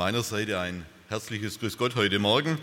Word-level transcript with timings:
Meiner 0.00 0.22
Seite 0.22 0.58
ein 0.58 0.86
herzliches 1.10 1.58
Grüß 1.58 1.76
Gott 1.76 1.94
heute 1.94 2.18
Morgen. 2.18 2.58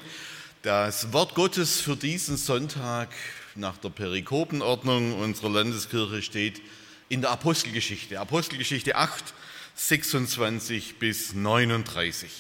Das 0.63 1.13
Wort 1.13 1.35
Gottes 1.35 1.79
für 1.79 1.95
diesen 1.95 2.35
Sonntag 2.35 3.09
nach 3.53 3.77
der 3.77 3.89
Perikopenordnung 3.89 5.13
unserer 5.13 5.51
Landeskirche 5.51 6.23
steht 6.23 6.63
in 7.09 7.21
der 7.21 7.29
Apostelgeschichte. 7.29 8.19
Apostelgeschichte 8.19 8.95
8, 8.95 9.35
26 9.75 10.95
bis 10.97 11.35
39. 11.35 12.31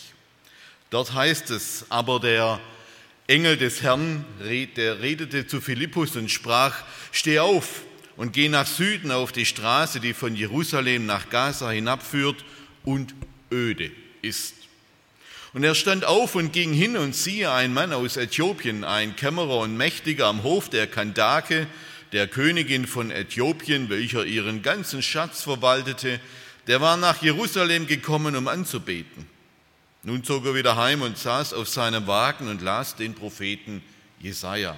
Dort 0.89 1.13
heißt 1.13 1.51
es, 1.51 1.85
aber 1.89 2.19
der 2.19 2.59
Engel 3.27 3.55
des 3.55 3.83
Herrn, 3.83 4.25
der 4.39 4.99
redete 4.99 5.45
zu 5.45 5.61
Philippus 5.61 6.15
und 6.15 6.31
sprach, 6.31 6.73
steh 7.11 7.37
auf 7.37 7.83
und 8.15 8.33
geh 8.33 8.49
nach 8.49 8.65
Süden 8.65 9.11
auf 9.11 9.31
die 9.31 9.45
Straße, 9.45 9.99
die 9.99 10.15
von 10.15 10.35
Jerusalem 10.35 11.05
nach 11.05 11.29
Gaza 11.29 11.69
hinabführt 11.69 12.43
und 12.83 13.13
öde 13.51 13.91
ist. 14.23 14.56
Und 15.53 15.63
er 15.63 15.75
stand 15.75 16.05
auf 16.05 16.35
und 16.35 16.51
ging 16.51 16.73
hin 16.73 16.97
und 16.97 17.15
siehe, 17.15 17.51
ein 17.51 17.73
Mann 17.73 17.93
aus 17.93 18.17
Äthiopien, 18.17 18.83
ein 18.83 19.15
Kämmerer 19.15 19.59
und 19.59 19.77
Mächtiger 19.77 20.27
am 20.27 20.43
Hof 20.43 20.69
der 20.69 20.87
Kandake, 20.87 21.67
der 22.11 22.27
Königin 22.27 22.87
von 22.87 23.11
Äthiopien, 23.11 23.89
welcher 23.89 24.25
ihren 24.25 24.61
ganzen 24.61 25.01
Schatz 25.01 25.43
verwaltete, 25.43 26.19
der 26.67 26.81
war 26.81 26.97
nach 26.97 27.21
Jerusalem 27.21 27.87
gekommen, 27.87 28.35
um 28.35 28.47
anzubeten. 28.47 29.27
Nun 30.03 30.23
zog 30.23 30.45
er 30.45 30.55
wieder 30.55 30.75
heim 30.75 31.01
und 31.01 31.17
saß 31.17 31.53
auf 31.53 31.67
seinem 31.67 32.07
Wagen 32.07 32.47
und 32.47 32.61
las 32.61 32.95
den 32.95 33.13
Propheten 33.13 33.81
Jesaja. 34.19 34.75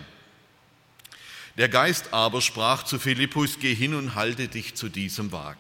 Der 1.58 1.70
Geist 1.70 2.14
aber 2.14 2.42
sprach 2.42 2.84
zu 2.84 3.00
Philippus: 3.00 3.60
Geh 3.60 3.76
hin 3.76 3.94
und 3.94 4.16
halte 4.16 4.48
dich 4.48 4.76
zu 4.76 4.90
diesem 4.90 5.32
Wagen. 5.32 5.60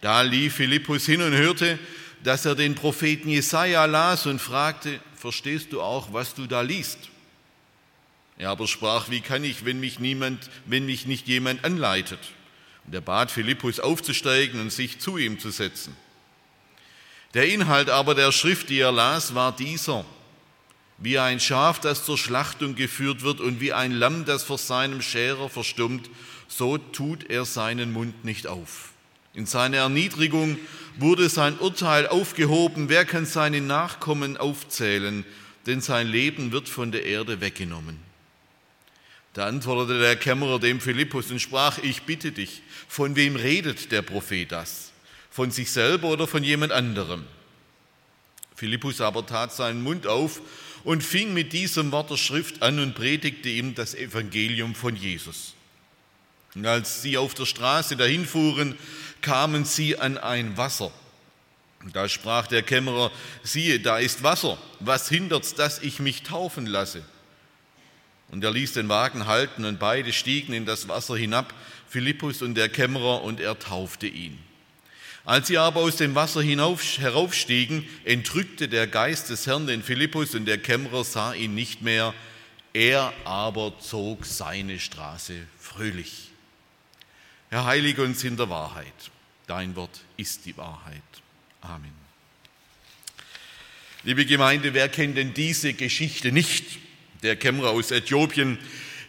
Da 0.00 0.22
lief 0.22 0.56
Philippus 0.56 1.06
hin 1.06 1.22
und 1.22 1.32
hörte, 1.32 1.78
dass 2.24 2.44
er 2.44 2.54
den 2.54 2.74
Propheten 2.74 3.28
Jesaja 3.28 3.84
las 3.84 4.26
und 4.26 4.40
fragte: 4.40 5.00
Verstehst 5.16 5.72
du 5.72 5.80
auch, 5.80 6.12
was 6.12 6.34
du 6.34 6.46
da 6.46 6.60
liest? 6.60 6.98
Er 8.38 8.50
aber 8.50 8.66
sprach: 8.66 9.10
Wie 9.10 9.20
kann 9.20 9.44
ich, 9.44 9.64
wenn 9.64 9.80
mich 9.80 9.98
niemand, 9.98 10.50
wenn 10.66 10.86
mich 10.86 11.06
nicht 11.06 11.28
jemand 11.28 11.64
anleitet? 11.64 12.20
Und 12.86 12.94
er 12.94 13.00
bat 13.00 13.30
Philippus 13.30 13.80
aufzusteigen 13.80 14.60
und 14.60 14.72
sich 14.72 14.98
zu 14.98 15.16
ihm 15.16 15.38
zu 15.38 15.50
setzen. 15.50 15.96
Der 17.34 17.48
Inhalt 17.48 17.88
aber 17.88 18.14
der 18.14 18.32
Schrift, 18.32 18.68
die 18.68 18.80
er 18.80 18.92
las, 18.92 19.34
war 19.34 19.54
dieser. 19.54 20.04
Wie 20.98 21.18
ein 21.18 21.40
Schaf, 21.40 21.80
das 21.80 22.04
zur 22.04 22.18
Schlachtung 22.18 22.74
geführt 22.74 23.22
wird 23.22 23.40
und 23.40 23.60
wie 23.60 23.72
ein 23.72 23.92
Lamm, 23.92 24.24
das 24.24 24.42
vor 24.42 24.58
seinem 24.58 25.02
Scherer 25.02 25.48
verstummt, 25.48 26.10
so 26.48 26.78
tut 26.78 27.28
er 27.30 27.44
seinen 27.44 27.92
Mund 27.92 28.24
nicht 28.24 28.46
auf. 28.46 28.91
In 29.34 29.46
seiner 29.46 29.78
Erniedrigung 29.78 30.58
wurde 30.98 31.28
sein 31.28 31.58
Urteil 31.58 32.06
aufgehoben. 32.06 32.88
Wer 32.88 33.04
kann 33.04 33.24
seine 33.24 33.60
Nachkommen 33.60 34.36
aufzählen? 34.36 35.24
Denn 35.66 35.80
sein 35.80 36.08
Leben 36.08 36.52
wird 36.52 36.68
von 36.68 36.92
der 36.92 37.04
Erde 37.04 37.40
weggenommen. 37.40 37.98
Da 39.32 39.46
antwortete 39.46 39.98
der 39.98 40.16
Kämmerer 40.16 40.58
dem 40.58 40.80
Philippus 40.80 41.30
und 41.30 41.40
sprach, 41.40 41.78
ich 41.78 42.02
bitte 42.02 42.32
dich, 42.32 42.62
von 42.88 43.16
wem 43.16 43.36
redet 43.36 43.90
der 43.90 44.02
Prophet 44.02 44.52
das? 44.52 44.92
Von 45.30 45.50
sich 45.50 45.70
selber 45.70 46.08
oder 46.08 46.26
von 46.26 46.44
jemand 46.44 46.72
anderem? 46.72 47.24
Philippus 48.54 49.00
aber 49.00 49.24
tat 49.24 49.52
seinen 49.54 49.82
Mund 49.82 50.06
auf 50.06 50.42
und 50.84 51.02
fing 51.02 51.32
mit 51.32 51.54
diesem 51.54 51.90
Wort 51.92 52.10
der 52.10 52.18
Schrift 52.18 52.60
an 52.60 52.78
und 52.78 52.94
predigte 52.94 53.48
ihm 53.48 53.74
das 53.74 53.94
Evangelium 53.94 54.74
von 54.74 54.94
Jesus. 54.94 55.54
Und 56.54 56.66
als 56.66 57.02
sie 57.02 57.16
auf 57.16 57.34
der 57.34 57.46
Straße 57.46 57.96
dahin 57.96 58.26
fuhren, 58.26 58.76
kamen 59.20 59.64
sie 59.64 59.98
an 59.98 60.18
ein 60.18 60.56
Wasser. 60.56 60.92
Da 61.92 62.08
sprach 62.08 62.46
der 62.46 62.62
Kämmerer, 62.62 63.10
siehe, 63.42 63.80
da 63.80 63.98
ist 63.98 64.22
Wasser, 64.22 64.58
was 64.78 65.08
hindert's, 65.08 65.54
dass 65.54 65.80
ich 65.80 65.98
mich 65.98 66.22
taufen 66.22 66.66
lasse? 66.66 67.02
Und 68.30 68.44
er 68.44 68.50
ließ 68.50 68.74
den 68.74 68.88
Wagen 68.88 69.26
halten 69.26 69.64
und 69.64 69.78
beide 69.78 70.12
stiegen 70.12 70.54
in 70.54 70.64
das 70.64 70.88
Wasser 70.88 71.16
hinab, 71.16 71.52
Philippus 71.88 72.40
und 72.40 72.54
der 72.54 72.68
Kämmerer, 72.68 73.22
und 73.22 73.40
er 73.40 73.58
taufte 73.58 74.06
ihn. 74.06 74.38
Als 75.24 75.48
sie 75.48 75.58
aber 75.58 75.80
aus 75.80 75.96
dem 75.96 76.14
Wasser 76.14 76.42
hinauf, 76.42 76.98
heraufstiegen, 76.98 77.86
entrückte 78.04 78.68
der 78.68 78.86
Geist 78.86 79.30
des 79.30 79.46
Herrn 79.46 79.66
den 79.66 79.82
Philippus 79.82 80.34
und 80.34 80.46
der 80.46 80.58
Kämmerer 80.58 81.04
sah 81.04 81.32
ihn 81.34 81.54
nicht 81.54 81.82
mehr, 81.82 82.14
er 82.72 83.12
aber 83.24 83.74
zog 83.80 84.24
seine 84.24 84.80
Straße 84.80 85.34
fröhlich. 85.58 86.31
Herr, 87.52 87.66
heilige 87.66 88.02
uns 88.02 88.24
in 88.24 88.38
der 88.38 88.48
Wahrheit. 88.48 88.86
Dein 89.46 89.76
Wort 89.76 90.00
ist 90.16 90.46
die 90.46 90.56
Wahrheit. 90.56 91.02
Amen. 91.60 91.92
Liebe 94.04 94.24
Gemeinde, 94.24 94.72
wer 94.72 94.88
kennt 94.88 95.18
denn 95.18 95.34
diese 95.34 95.74
Geschichte 95.74 96.32
nicht? 96.32 96.64
Der 97.22 97.36
Kämmerer 97.36 97.72
aus 97.72 97.90
Äthiopien, 97.90 98.56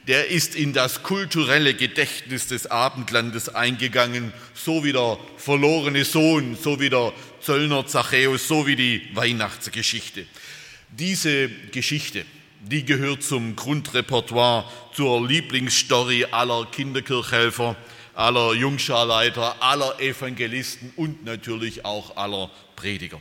der 0.10 0.28
ist 0.28 0.56
in 0.56 0.74
das 0.74 1.04
kulturelle 1.04 1.74
Gedächtnis 1.74 2.48
des 2.50 2.68
Abendlandes 2.68 3.48
eingegangen, 3.48 4.34
so 4.54 4.84
wie 4.84 4.92
der 4.92 5.18
verlorene 5.38 6.04
Sohn, 6.04 6.58
so 6.62 6.82
wie 6.82 6.90
der 6.90 7.14
Zöllner 7.40 7.88
Zachäus, 7.88 8.46
so 8.46 8.68
wie 8.68 8.76
die 8.76 9.10
Weihnachtsgeschichte. 9.14 10.26
Diese 10.90 11.48
Geschichte, 11.72 12.26
die 12.60 12.84
gehört 12.84 13.24
zum 13.24 13.56
Grundrepertoire, 13.56 14.70
zur 14.94 15.26
Lieblingsstory 15.26 16.26
aller 16.26 16.66
Kinderkirchhelfer, 16.66 17.78
aller 18.16 18.54
Jungscharleiter, 18.54 19.62
aller 19.62 20.00
Evangelisten 20.00 20.94
und 20.96 21.26
natürlich 21.26 21.86
auch 21.86 22.18
aller 22.18 22.50
Prediger. 22.76 23.20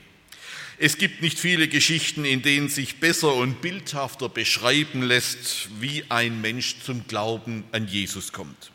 Es 0.78 0.98
gibt 0.98 1.22
nicht 1.22 1.38
viele 1.38 1.68
Geschichten, 1.68 2.24
in 2.24 2.42
denen 2.42 2.68
sich 2.68 2.98
besser 2.98 3.34
und 3.34 3.60
bildhafter 3.60 4.28
beschreiben 4.28 5.02
lässt, 5.02 5.68
wie 5.80 6.04
ein 6.08 6.40
Mensch 6.40 6.76
zum 6.84 7.06
Glauben 7.06 7.64
an 7.72 7.86
Jesus 7.86 8.32
kommt. 8.32 8.72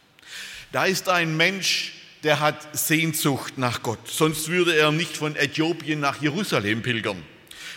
Da 0.71 0.85
ist 0.85 1.09
ein 1.09 1.35
Mensch, 1.35 1.93
der 2.23 2.39
hat 2.39 2.77
Sehnsucht 2.77 3.57
nach 3.57 3.83
Gott, 3.83 4.07
sonst 4.07 4.47
würde 4.47 4.75
er 4.75 4.91
nicht 4.91 5.17
von 5.17 5.35
Äthiopien 5.35 5.99
nach 5.99 6.21
Jerusalem 6.21 6.81
pilgern. 6.81 7.21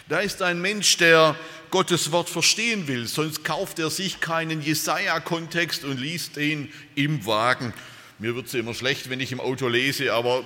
Da 0.09 0.21
ist 0.21 0.43
ein 0.43 0.61
Mensch, 0.61 0.97
der 0.97 1.37
Gottes 1.71 2.11
Wort 2.11 2.29
verstehen 2.29 2.89
will, 2.89 3.07
sonst 3.07 3.45
kauft 3.45 3.79
er 3.79 3.91
sich 3.91 4.21
keinen 4.21 4.61
Jesaja-Kontext 4.61 5.85
und 5.85 6.01
liest 6.01 6.37
den 6.37 6.73
im 6.95 7.27
Wagen 7.27 7.73
mir 8.21 8.35
wird 8.37 8.47
es 8.47 8.55
immer 8.55 8.75
schlecht, 8.75 9.09
wenn 9.09 9.19
ich 9.19 9.33
im 9.33 9.41
Auto 9.41 9.67
lese, 9.67 10.13
aber 10.13 10.45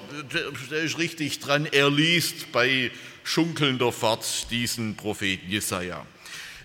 der 0.70 0.82
ist 0.82 0.96
richtig 0.98 1.40
dran. 1.40 1.66
Er 1.66 1.90
liest 1.90 2.52
bei 2.52 2.90
schunkelnder 3.24 3.90
Fahrt 3.90 4.50
diesen 4.50 4.96
Propheten 4.96 5.50
Jesaja. 5.50 6.06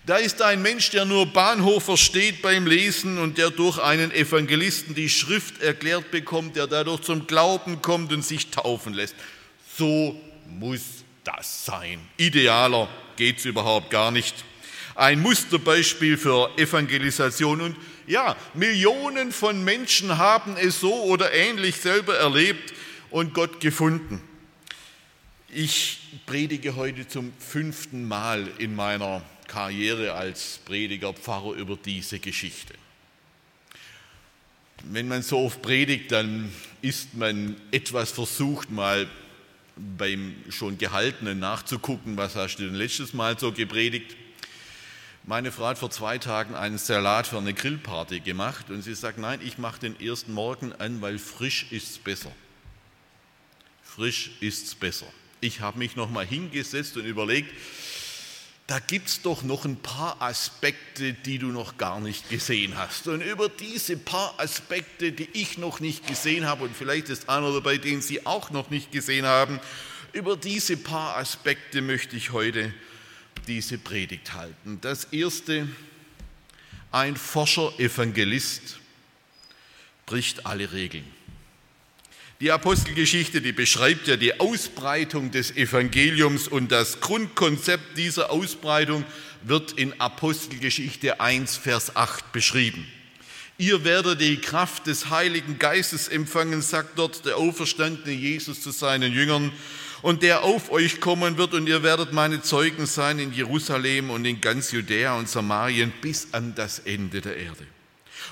Da 0.06 0.16
ist 0.16 0.40
ein 0.40 0.62
Mensch, 0.62 0.90
der 0.90 1.04
nur 1.04 1.26
Bahnhof 1.26 1.84
versteht 1.84 2.42
beim 2.42 2.66
Lesen 2.66 3.18
und 3.18 3.38
der 3.38 3.50
durch 3.50 3.78
einen 3.78 4.12
Evangelisten 4.12 4.94
die 4.94 5.08
Schrift 5.08 5.60
erklärt 5.60 6.10
bekommt, 6.10 6.56
der 6.56 6.68
dadurch 6.68 7.02
zum 7.02 7.26
Glauben 7.26 7.82
kommt 7.82 8.12
und 8.12 8.24
sich 8.24 8.50
taufen 8.50 8.94
lässt. 8.94 9.14
So 9.76 10.18
muss 10.48 10.82
das 11.24 11.66
sein. 11.66 12.00
Idealer 12.16 12.88
geht 13.16 13.38
es 13.38 13.44
überhaupt 13.44 13.90
gar 13.90 14.10
nicht. 14.10 14.34
Ein 14.94 15.20
Musterbeispiel 15.20 16.16
für 16.16 16.50
Evangelisation 16.58 17.60
und 17.60 17.76
ja, 18.06 18.36
Millionen 18.54 19.32
von 19.32 19.62
Menschen 19.62 20.18
haben 20.18 20.56
es 20.56 20.80
so 20.80 21.04
oder 21.04 21.32
ähnlich 21.32 21.76
selber 21.76 22.16
erlebt 22.16 22.74
und 23.10 23.34
Gott 23.34 23.60
gefunden. 23.60 24.20
Ich 25.48 25.98
predige 26.26 26.76
heute 26.76 27.06
zum 27.08 27.32
fünften 27.38 28.06
Mal 28.06 28.48
in 28.58 28.74
meiner 28.74 29.22
Karriere 29.46 30.14
als 30.14 30.60
Prediger, 30.64 31.12
Pfarrer 31.12 31.54
über 31.54 31.76
diese 31.76 32.20
Geschichte. 32.20 32.74
Wenn 34.84 35.08
man 35.08 35.22
so 35.22 35.38
oft 35.38 35.60
predigt, 35.60 36.12
dann 36.12 36.52
ist 36.82 37.14
man 37.14 37.56
etwas 37.70 38.12
versucht, 38.12 38.70
mal 38.70 39.08
beim 39.76 40.36
schon 40.50 40.78
Gehaltenen 40.78 41.38
nachzugucken, 41.38 42.16
was 42.16 42.36
hast 42.36 42.56
du 42.56 42.64
denn 42.64 42.74
letztes 42.74 43.12
Mal 43.12 43.38
so 43.38 43.52
gepredigt. 43.52 44.16
Meine 45.30 45.52
Frau 45.52 45.66
hat 45.66 45.78
vor 45.78 45.92
zwei 45.92 46.18
Tagen 46.18 46.56
einen 46.56 46.76
Salat 46.76 47.28
für 47.28 47.38
eine 47.38 47.54
Grillparty 47.54 48.18
gemacht 48.18 48.68
und 48.68 48.82
sie 48.82 48.96
sagt, 48.96 49.16
nein, 49.16 49.38
ich 49.44 49.58
mache 49.58 49.78
den 49.78 50.00
ersten 50.00 50.32
Morgen 50.32 50.72
an, 50.72 51.00
weil 51.02 51.20
frisch 51.20 51.68
ist 51.70 51.88
es 51.88 51.98
besser. 51.98 52.32
Frisch 53.80 54.32
ist 54.40 54.66
es 54.66 54.74
besser. 54.74 55.06
Ich 55.40 55.60
habe 55.60 55.78
mich 55.78 55.94
noch 55.94 56.10
mal 56.10 56.26
hingesetzt 56.26 56.96
und 56.96 57.04
überlegt, 57.04 57.48
da 58.66 58.80
gibt 58.80 59.06
es 59.06 59.22
doch 59.22 59.44
noch 59.44 59.64
ein 59.64 59.76
paar 59.76 60.20
Aspekte, 60.20 61.12
die 61.12 61.38
du 61.38 61.46
noch 61.52 61.78
gar 61.78 62.00
nicht 62.00 62.28
gesehen 62.28 62.76
hast. 62.76 63.06
Und 63.06 63.20
über 63.20 63.48
diese 63.48 63.96
paar 63.96 64.34
Aspekte, 64.38 65.12
die 65.12 65.28
ich 65.32 65.58
noch 65.58 65.78
nicht 65.78 66.08
gesehen 66.08 66.44
habe, 66.44 66.64
und 66.64 66.76
vielleicht 66.76 67.08
ist 67.08 67.28
einer 67.28 67.52
dabei, 67.52 67.78
den 67.78 68.02
Sie 68.02 68.26
auch 68.26 68.50
noch 68.50 68.70
nicht 68.70 68.90
gesehen 68.90 69.26
haben, 69.26 69.60
über 70.12 70.36
diese 70.36 70.76
paar 70.76 71.18
Aspekte 71.18 71.82
möchte 71.82 72.16
ich 72.16 72.32
heute 72.32 72.74
diese 73.46 73.78
Predigt 73.78 74.34
halten. 74.34 74.78
Das 74.80 75.04
erste, 75.04 75.68
ein 76.92 77.16
Forscher-Evangelist 77.16 78.78
bricht 80.06 80.46
alle 80.46 80.72
Regeln. 80.72 81.04
Die 82.40 82.50
Apostelgeschichte, 82.50 83.42
die 83.42 83.52
beschreibt 83.52 84.08
ja 84.08 84.16
die 84.16 84.40
Ausbreitung 84.40 85.30
des 85.30 85.54
Evangeliums 85.56 86.48
und 86.48 86.72
das 86.72 87.00
Grundkonzept 87.00 87.98
dieser 87.98 88.30
Ausbreitung 88.30 89.04
wird 89.42 89.72
in 89.72 90.00
Apostelgeschichte 90.00 91.20
1, 91.20 91.58
Vers 91.58 91.96
8 91.96 92.32
beschrieben. 92.32 92.86
Ihr 93.58 93.84
werdet 93.84 94.22
die 94.22 94.38
Kraft 94.38 94.86
des 94.86 95.10
Heiligen 95.10 95.58
Geistes 95.58 96.08
empfangen, 96.08 96.62
sagt 96.62 96.98
dort 96.98 97.26
der 97.26 97.36
auferstandene 97.36 98.14
Jesus 98.14 98.62
zu 98.62 98.70
seinen 98.70 99.12
Jüngern, 99.12 99.52
und 100.02 100.22
der 100.22 100.42
auf 100.42 100.70
euch 100.70 101.00
kommen 101.00 101.36
wird, 101.36 101.54
und 101.54 101.66
ihr 101.66 101.82
werdet 101.82 102.12
meine 102.12 102.42
Zeugen 102.42 102.86
sein 102.86 103.18
in 103.18 103.32
Jerusalem 103.32 104.10
und 104.10 104.24
in 104.24 104.40
ganz 104.40 104.72
Judäa 104.72 105.18
und 105.18 105.28
Samarien 105.28 105.92
bis 106.00 106.28
an 106.32 106.54
das 106.54 106.80
Ende 106.80 107.20
der 107.20 107.36
Erde. 107.36 107.66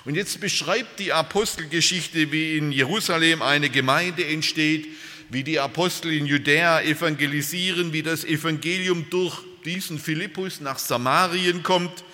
Und 0.04 0.14
jetzt 0.14 0.40
beschreibt 0.40 0.98
die 0.98 1.12
Apostelgeschichte, 1.12 2.32
wie 2.32 2.56
in 2.56 2.72
Jerusalem 2.72 3.42
eine 3.42 3.68
Gemeinde 3.68 4.24
entsteht, 4.24 4.88
wie 5.30 5.44
die 5.44 5.58
Apostel 5.58 6.12
in 6.12 6.26
Judäa 6.26 6.80
evangelisieren, 6.82 7.92
wie 7.92 8.02
das 8.02 8.24
Evangelium 8.24 9.06
durch 9.10 9.36
diesen 9.64 9.98
Philippus 9.98 10.60
nach 10.60 10.78
Samarien 10.78 11.62
kommt, 11.62 12.04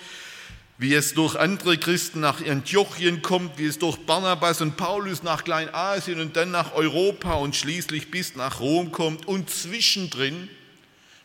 wie 0.77 0.93
es 0.93 1.13
durch 1.13 1.35
andere 1.37 1.77
Christen 1.77 2.19
nach 2.19 2.45
Antiochien 2.45 3.21
kommt, 3.21 3.57
wie 3.57 3.65
es 3.65 3.79
durch 3.79 3.97
Barnabas 3.97 4.61
und 4.61 4.75
Paulus 4.75 5.23
nach 5.23 5.43
Kleinasien 5.45 6.19
und 6.19 6.35
dann 6.35 6.51
nach 6.51 6.73
Europa 6.73 7.35
und 7.35 7.55
schließlich 7.55 8.11
bis 8.11 8.35
nach 8.35 8.59
Rom 8.59 8.91
kommt. 8.91 9.25
Und 9.25 9.49
zwischendrin 9.49 10.49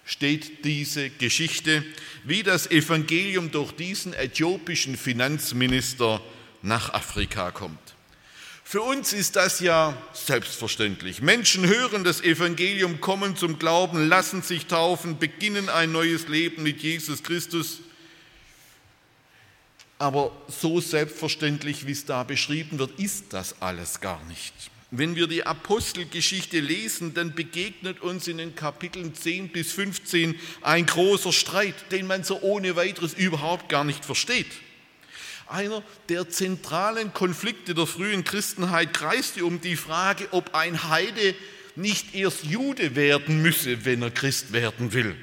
steht 0.05 0.65
diese 0.65 1.11
Geschichte, 1.11 1.85
wie 2.25 2.43
das 2.43 2.71
Evangelium 2.71 3.51
durch 3.51 3.73
diesen 3.73 4.13
äthiopischen 4.13 4.97
Finanzminister 4.97 6.21
nach 6.63 6.95
Afrika 6.95 7.51
kommt. 7.51 7.79
Für 8.63 8.83
uns 8.83 9.13
ist 9.13 9.35
das 9.35 9.59
ja 9.59 10.01
selbstverständlich. 10.13 11.23
Menschen 11.23 11.67
hören 11.67 12.05
das 12.05 12.21
Evangelium, 12.21 13.01
kommen 13.01 13.35
zum 13.37 13.59
Glauben, 13.59 14.09
lassen 14.09 14.43
sich 14.43 14.67
taufen, 14.67 15.19
beginnen 15.19 15.69
ein 15.69 15.91
neues 15.91 16.29
Leben 16.29 16.63
mit 16.63 16.81
Jesus 16.81 17.25
Christus. 17.25 17.81
Aber 20.01 20.33
so 20.49 20.81
selbstverständlich, 20.81 21.87
wie 21.87 21.93
es 21.93 22.07
da 22.07 22.25
beschrieben 22.25 22.79
wird, 22.79 22.99
ist 22.99 23.35
das 23.35 23.61
alles 23.61 24.01
gar 24.01 24.25
nicht. 24.29 24.55
Wenn 24.91 25.15
wir 25.15 25.27
die 25.27 25.45
Apostelgeschichte 25.45 26.59
lesen, 26.59 27.13
dann 27.13 27.35
begegnet 27.35 28.01
uns 28.01 28.27
in 28.27 28.39
den 28.39 28.55
Kapiteln 28.55 29.15
10 29.15 29.51
bis 29.51 29.73
15 29.73 30.37
ein 30.63 30.87
großer 30.87 31.35
Streit, 31.35 31.75
den 31.93 32.07
man 32.07 32.25
so 32.25 32.41
ohne 32.41 32.77
weiteres 32.77 33.13
überhaupt 33.13 33.69
gar 33.69 33.85
nicht 33.85 34.07
versteht. 34.07 34.47
Einer 35.49 35.83
der 36.09 36.31
zentralen 36.31 37.13
Konflikte 37.13 37.75
der 37.75 37.87
frühen 37.87 38.25
Christenheit 38.25 38.95
kreiste 38.95 39.45
um 39.45 39.61
die 39.61 39.77
Frage, 39.77 40.29
ob 40.31 40.55
ein 40.55 40.89
Heide 40.89 41.35
nicht 41.77 42.15
erst 42.15 42.45
Jude 42.45 42.97
werden 42.97 43.43
müsse, 43.43 43.85
wenn 43.85 44.01
er 44.01 44.11
Christ 44.11 44.55
werden 44.55 44.95
will. 44.95 45.15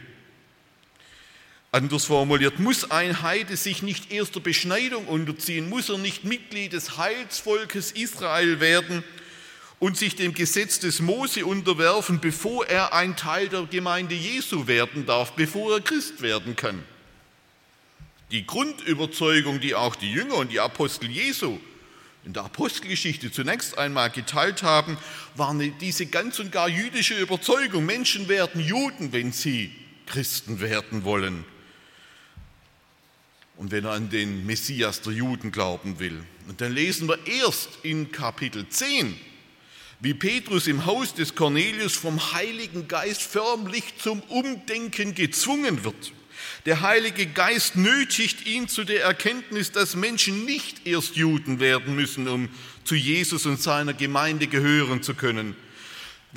Anders 1.78 2.06
formuliert, 2.06 2.58
muss 2.58 2.90
ein 2.90 3.22
Heide 3.22 3.56
sich 3.56 3.84
nicht 3.84 4.12
erst 4.12 4.34
der 4.34 4.40
Beschneidung 4.40 5.06
unterziehen, 5.06 5.70
muss 5.70 5.90
er 5.90 6.00
nicht 6.00 6.24
Mitglied 6.24 6.74
des 6.74 6.98
Heilsvolkes 6.98 7.92
Israel 7.92 8.60
werden 8.60 9.04
und 9.78 9.96
sich 9.96 10.16
dem 10.16 10.34
Gesetz 10.34 10.80
des 10.80 11.02
Mose 11.02 11.46
unterwerfen, 11.46 12.20
bevor 12.20 12.66
er 12.66 12.94
ein 12.94 13.16
Teil 13.16 13.48
der 13.50 13.68
Gemeinde 13.68 14.16
Jesu 14.16 14.66
werden 14.66 15.06
darf, 15.06 15.34
bevor 15.34 15.76
er 15.76 15.82
Christ 15.82 16.24
werden 16.24 16.56
kann. 16.56 16.84
Die 18.32 18.48
Grundüberzeugung, 18.48 19.60
die 19.60 19.76
auch 19.76 19.96
die 19.96 20.12
Jünger 20.12 20.38
und 20.38 20.52
die 20.52 20.60
Apostel 20.60 21.12
Jesu 21.12 21.60
in 22.26 22.34
der 22.34 22.46
Apostelgeschichte 22.46 23.32
zunächst 23.32 23.78
einmal 23.78 24.10
geteilt 24.10 24.64
haben, 24.64 24.98
war 25.36 25.56
diese 25.80 26.08
ganz 26.08 26.40
und 26.40 26.52
gar 26.52 26.70
jüdische 26.70 27.14
Überzeugung. 27.20 27.86
Menschen 27.86 28.28
werden 28.30 28.62
Juden, 28.62 29.14
wenn 29.14 29.32
sie 29.32 29.72
Christen 30.08 30.60
werden 30.60 31.04
wollen. 31.04 31.46
Und 33.58 33.72
wenn 33.72 33.86
er 33.86 33.92
an 33.92 34.10
den 34.10 34.46
Messias 34.46 35.02
der 35.02 35.14
Juden 35.14 35.52
glauben 35.52 36.00
will. 36.00 36.24
Und 36.48 36.62
dann 36.62 36.74
lesen 36.74 37.08
wir 37.08 37.18
erst 37.26 37.70
in 37.84 38.12
Kapitel 38.12 38.70
10, 38.70 39.16
wie 40.00 40.14
Petrus 40.14 40.68
im 40.68 40.86
Haus 40.86 41.16
des 41.16 41.34
Cornelius 41.36 41.96
vom 41.96 42.34
Heiligen 42.34 42.88
Geist 42.88 43.22
förmlich 43.22 43.84
zum 43.98 44.22
Umdenken 44.22 45.16
gezwungen 45.16 45.84
wird. 45.84 46.14
Der 46.66 46.82
Heilige 46.82 47.26
Geist 47.26 47.76
nötigt 47.76 48.46
ihn 48.46 48.68
zu 48.68 48.84
der 48.84 49.04
Erkenntnis, 49.04 49.72
dass 49.72 49.96
Menschen 49.96 50.46
nicht 50.46 50.86
erst 50.86 51.16
Juden 51.16 51.60
werden 51.60 51.96
müssen, 51.96 52.28
um 52.28 52.50
zu 52.84 52.96
Jesus 52.96 53.46
und 53.46 53.62
seiner 53.62 53.94
Gemeinde 53.94 54.48
gehören 54.48 55.02
zu 55.02 55.14
können. 55.14 55.56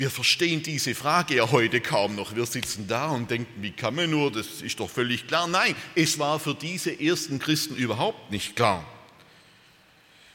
Wir 0.01 0.09
verstehen 0.09 0.63
diese 0.63 0.95
Frage 0.95 1.35
ja 1.35 1.51
heute 1.51 1.79
kaum 1.79 2.15
noch. 2.15 2.35
Wir 2.35 2.47
sitzen 2.47 2.87
da 2.87 3.09
und 3.09 3.29
denken, 3.29 3.61
wie 3.61 3.69
kann 3.69 3.93
man 3.93 4.09
nur, 4.09 4.31
das 4.31 4.63
ist 4.63 4.79
doch 4.79 4.89
völlig 4.89 5.27
klar. 5.27 5.47
Nein, 5.47 5.75
es 5.93 6.17
war 6.17 6.39
für 6.39 6.55
diese 6.55 6.99
ersten 6.99 7.37
Christen 7.37 7.75
überhaupt 7.75 8.31
nicht 8.31 8.55
klar. 8.55 8.83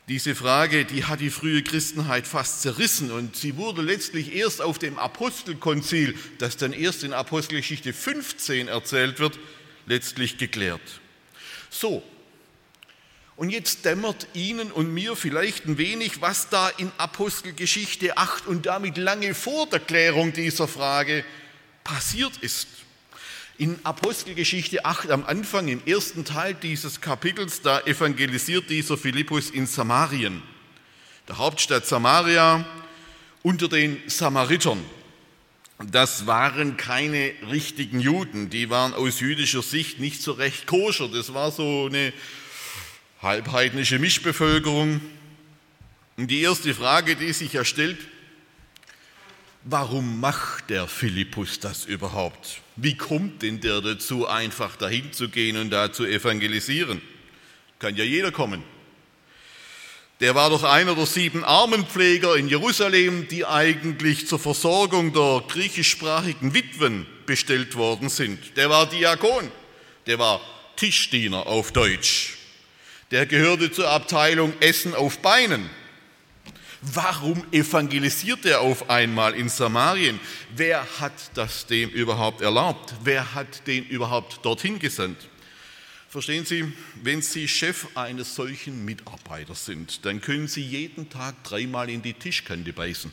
Diese 0.06 0.36
Frage, 0.36 0.84
die 0.84 1.06
hat 1.06 1.18
die 1.18 1.30
frühe 1.30 1.64
Christenheit 1.64 2.28
fast 2.28 2.62
zerrissen 2.62 3.10
und 3.10 3.34
sie 3.34 3.56
wurde 3.56 3.82
letztlich 3.82 4.36
erst 4.36 4.62
auf 4.62 4.78
dem 4.78 5.00
Apostelkonzil, 5.00 6.16
das 6.38 6.56
dann 6.56 6.72
erst 6.72 7.02
in 7.02 7.12
Apostelgeschichte 7.12 7.92
15 7.92 8.68
erzählt 8.68 9.18
wird, 9.18 9.36
letztlich 9.86 10.38
geklärt. 10.38 11.00
So, 11.70 12.04
und 13.36 13.50
jetzt 13.50 13.84
dämmert 13.84 14.26
Ihnen 14.34 14.72
und 14.72 14.92
mir 14.92 15.14
vielleicht 15.14 15.66
ein 15.66 15.78
wenig, 15.78 16.20
was 16.20 16.48
da 16.48 16.68
in 16.70 16.90
Apostelgeschichte 16.96 18.16
8 18.16 18.46
und 18.46 18.66
damit 18.66 18.96
lange 18.96 19.34
vor 19.34 19.66
der 19.66 19.80
Klärung 19.80 20.32
dieser 20.32 20.66
Frage 20.66 21.24
passiert 21.84 22.36
ist. 22.38 22.68
In 23.58 23.78
Apostelgeschichte 23.84 24.84
8 24.84 25.10
am 25.10 25.24
Anfang, 25.24 25.68
im 25.68 25.82
ersten 25.86 26.24
Teil 26.24 26.54
dieses 26.54 27.00
Kapitels, 27.00 27.62
da 27.62 27.80
evangelisiert 27.80 28.70
dieser 28.70 28.96
Philippus 28.96 29.50
in 29.50 29.66
Samarien, 29.66 30.42
der 31.28 31.38
Hauptstadt 31.38 31.86
Samaria, 31.86 32.66
unter 33.42 33.68
den 33.68 34.02
Samaritern 34.06 34.82
das 35.78 36.26
waren 36.26 36.78
keine 36.78 37.32
richtigen 37.50 38.00
Juden, 38.00 38.48
die 38.48 38.70
waren 38.70 38.94
aus 38.94 39.20
jüdischer 39.20 39.62
Sicht 39.62 40.00
nicht 40.00 40.22
so 40.22 40.32
recht 40.32 40.66
koscher. 40.66 41.08
Das 41.08 41.34
war 41.34 41.50
so 41.50 41.86
eine 41.86 42.14
halbheidnische 43.26 43.98
Mischbevölkerung. 43.98 45.00
Und 46.16 46.30
die 46.30 46.40
erste 46.40 46.74
Frage, 46.74 47.16
die 47.16 47.32
sich 47.32 47.52
ja 47.52 47.64
stellt, 47.64 47.98
warum 49.64 50.20
macht 50.20 50.70
der 50.70 50.86
Philippus 50.86 51.60
das 51.60 51.84
überhaupt? 51.84 52.62
Wie 52.76 52.96
kommt 52.96 53.42
denn 53.42 53.60
der 53.60 53.80
dazu, 53.80 54.26
einfach 54.26 54.76
dahin 54.76 55.12
zu 55.12 55.28
gehen 55.28 55.56
und 55.56 55.70
da 55.70 55.92
zu 55.92 56.04
evangelisieren? 56.06 57.02
Kann 57.78 57.96
ja 57.96 58.04
jeder 58.04 58.32
kommen. 58.32 58.62
Der 60.20 60.34
war 60.34 60.48
doch 60.48 60.62
einer 60.62 60.94
der 60.94 61.04
sieben 61.04 61.44
Armenpfleger 61.44 62.36
in 62.36 62.48
Jerusalem, 62.48 63.28
die 63.28 63.44
eigentlich 63.44 64.26
zur 64.26 64.38
Versorgung 64.38 65.12
der 65.12 65.44
griechischsprachigen 65.46 66.54
Witwen 66.54 67.06
bestellt 67.26 67.74
worden 67.74 68.08
sind. 68.08 68.56
Der 68.56 68.70
war 68.70 68.88
Diakon, 68.88 69.50
der 70.06 70.18
war 70.18 70.40
Tischdiener 70.76 71.46
auf 71.46 71.72
Deutsch. 71.72 72.36
Der 73.10 73.26
gehörte 73.26 73.70
zur 73.70 73.88
Abteilung 73.88 74.52
Essen 74.60 74.94
auf 74.94 75.18
Beinen. 75.18 75.70
Warum 76.82 77.44
evangelisiert 77.52 78.44
er 78.44 78.60
auf 78.60 78.90
einmal 78.90 79.34
in 79.34 79.48
Samarien? 79.48 80.20
Wer 80.54 80.84
hat 81.00 81.12
das 81.34 81.66
dem 81.66 81.90
überhaupt 81.90 82.42
erlaubt? 82.42 82.94
Wer 83.04 83.34
hat 83.34 83.66
den 83.66 83.84
überhaupt 83.86 84.44
dorthin 84.44 84.78
gesandt? 84.78 85.28
Verstehen 86.08 86.44
Sie, 86.44 86.72
wenn 87.02 87.22
Sie 87.22 87.46
Chef 87.46 87.86
eines 87.94 88.34
solchen 88.34 88.84
Mitarbeiters 88.84 89.66
sind, 89.66 90.04
dann 90.04 90.20
können 90.20 90.48
Sie 90.48 90.62
jeden 90.62 91.08
Tag 91.10 91.42
dreimal 91.44 91.90
in 91.90 92.02
die 92.02 92.14
Tischkante 92.14 92.72
beißen. 92.72 93.12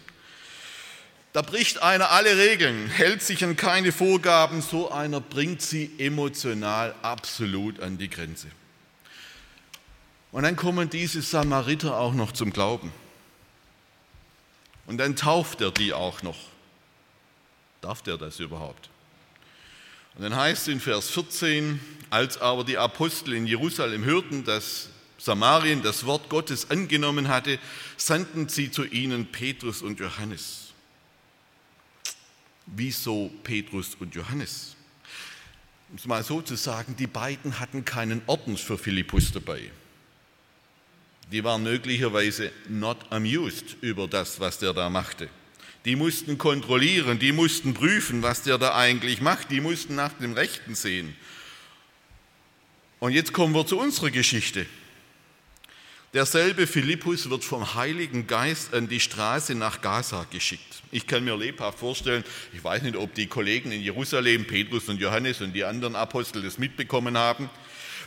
Da 1.33 1.41
bricht 1.41 1.81
einer 1.81 2.11
alle 2.11 2.37
Regeln, 2.37 2.87
hält 2.89 3.23
sich 3.23 3.43
an 3.43 3.55
keine 3.55 3.91
Vorgaben, 3.91 4.61
so 4.61 4.91
einer 4.91 5.19
bringt 5.19 5.61
Sie 5.61 5.91
emotional 5.97 6.95
absolut 7.01 7.79
an 7.79 7.97
die 7.97 8.09
Grenze. 8.09 8.47
Und 10.33 10.41
dann 10.41 10.55
kommen 10.55 10.89
diese 10.89 11.21
Samariter 11.21 11.95
auch 11.95 12.13
noch 12.13 12.31
zum 12.31 12.51
Glauben. 12.51 12.91
Und 14.87 14.97
dann 14.97 15.15
tauft 15.15 15.61
er 15.61 15.69
die 15.69 15.93
auch 15.93 16.23
noch. 16.23 16.39
Darf 17.81 18.01
der 18.01 18.17
das 18.17 18.39
überhaupt? 18.39 18.89
Und 20.15 20.23
dann 20.23 20.35
heißt 20.35 20.69
in 20.69 20.79
Vers 20.79 21.11
14, 21.11 21.79
als 22.09 22.39
aber 22.39 22.63
die 22.63 22.79
Apostel 22.79 23.33
in 23.33 23.45
Jerusalem 23.45 24.03
hörten, 24.05 24.43
dass 24.43 24.89
Samarien 25.19 25.83
das 25.83 26.03
Wort 26.07 26.29
Gottes 26.29 26.71
angenommen 26.71 27.27
hatte, 27.27 27.59
sandten 27.95 28.49
sie 28.49 28.71
zu 28.71 28.85
ihnen 28.85 29.27
Petrus 29.27 29.83
und 29.83 29.99
Johannes. 29.99 30.73
Wieso 32.65 33.31
Petrus 33.43 33.93
und 33.99 34.15
Johannes? 34.15 34.75
Um 35.89 35.97
es 35.97 36.07
mal 36.07 36.23
so 36.23 36.41
zu 36.41 36.55
sagen, 36.55 36.95
die 36.97 37.07
beiden 37.07 37.59
hatten 37.59 37.85
keinen 37.85 38.23
Ordens 38.25 38.61
für 38.61 38.79
Philippus 38.79 39.31
dabei. 39.31 39.69
Die 41.31 41.43
waren 41.43 41.63
möglicherweise 41.63 42.51
not 42.67 42.97
amused 43.11 43.77
über 43.81 44.07
das, 44.07 44.39
was 44.39 44.59
der 44.59 44.73
da 44.73 44.89
machte. 44.89 45.29
Die 45.85 45.95
mussten 45.95 46.37
kontrollieren, 46.37 47.19
die 47.19 47.31
mussten 47.31 47.73
prüfen, 47.73 48.21
was 48.21 48.43
der 48.43 48.57
da 48.57 48.75
eigentlich 48.75 49.19
macht, 49.21 49.51
die 49.51 49.61
mussten 49.61 49.95
nach 49.95 50.13
dem 50.13 50.33
Rechten 50.33 50.75
sehen. 50.75 51.15
Und 52.99 53.11
jetzt 53.11 53.33
kommen 53.33 53.53
wir 53.53 53.65
zu 53.65 53.77
unserer 53.77 54.11
Geschichte. 54.11 54.65
Derselbe 56.13 56.67
Philippus 56.67 57.29
wird 57.29 57.43
vom 57.43 57.73
Heiligen 57.73 58.27
Geist 58.27 58.73
an 58.73 58.87
die 58.87 58.99
Straße 58.99 59.55
nach 59.55 59.81
Gaza 59.81 60.27
geschickt. 60.29 60.83
Ich 60.91 61.07
kann 61.07 61.23
mir 61.23 61.35
lebhaft 61.35 61.79
vorstellen, 61.79 62.23
ich 62.53 62.63
weiß 62.63 62.83
nicht, 62.83 62.95
ob 62.95 63.15
die 63.15 63.25
Kollegen 63.25 63.71
in 63.71 63.81
Jerusalem, 63.81 64.45
Petrus 64.45 64.87
und 64.89 65.01
Johannes 65.01 65.41
und 65.41 65.53
die 65.53 65.63
anderen 65.63 65.95
Apostel 65.95 66.43
das 66.43 66.59
mitbekommen 66.59 67.17
haben. 67.17 67.49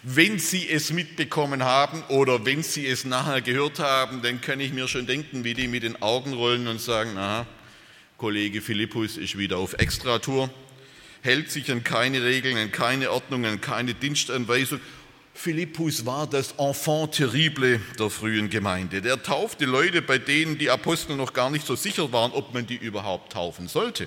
Wenn 0.09 0.39
sie 0.39 0.69
es 0.69 0.93
mitbekommen 0.93 1.65
haben 1.65 2.05
oder 2.05 2.47
wenn 2.47 2.63
sie 2.63 2.87
es 2.87 3.05
nachher 3.05 3.41
gehört 3.41 3.81
haben, 3.81 4.23
dann 4.23 4.41
kann 4.41 4.61
ich 4.61 4.73
mir 4.73 4.87
schon 4.87 5.05
denken, 5.05 5.43
wie 5.43 5.53
die 5.53 5.67
mit 5.67 5.83
den 5.83 6.01
Augen 6.01 6.33
rollen 6.33 6.69
und 6.69 6.81
sagen, 6.81 7.19
aha, 7.19 7.45
Kollege 8.17 8.63
Philippus 8.63 9.17
ist 9.17 9.37
wieder 9.37 9.59
auf 9.59 9.73
Extratour, 9.73 10.49
hält 11.23 11.51
sich 11.51 11.73
an 11.73 11.83
keine 11.83 12.23
Regeln, 12.23 12.57
an 12.57 12.71
keine 12.71 13.11
Ordnungen, 13.11 13.55
an 13.55 13.61
keine 13.61 13.95
Dienstanweisung. 13.95 14.79
Philippus 15.35 16.07
war 16.07 16.29
das 16.29 16.53
Enfant 16.53 17.17
terrible 17.17 17.81
der 17.99 18.09
frühen 18.09 18.49
Gemeinde. 18.49 19.03
Der 19.03 19.21
taufte 19.21 19.65
Leute, 19.65 20.03
bei 20.03 20.19
denen 20.19 20.57
die 20.57 20.71
Apostel 20.71 21.17
noch 21.17 21.33
gar 21.33 21.51
nicht 21.51 21.67
so 21.67 21.75
sicher 21.75 22.13
waren, 22.13 22.31
ob 22.31 22.55
man 22.55 22.65
die 22.65 22.77
überhaupt 22.77 23.33
taufen 23.33 23.67
sollte. 23.67 24.07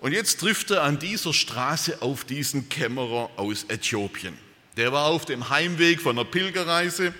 Und 0.00 0.12
jetzt 0.12 0.40
trifft 0.40 0.70
er 0.70 0.82
an 0.82 0.98
dieser 0.98 1.32
Straße 1.32 2.02
auf 2.02 2.24
diesen 2.24 2.68
Kämmerer 2.68 3.30
aus 3.36 3.64
Äthiopien. 3.68 4.36
Der 4.76 4.92
war 4.92 5.06
auf 5.06 5.24
dem 5.24 5.50
Heimweg 5.50 6.00
von 6.00 6.18
einer 6.18 6.28
Pilgerreise 6.28 7.12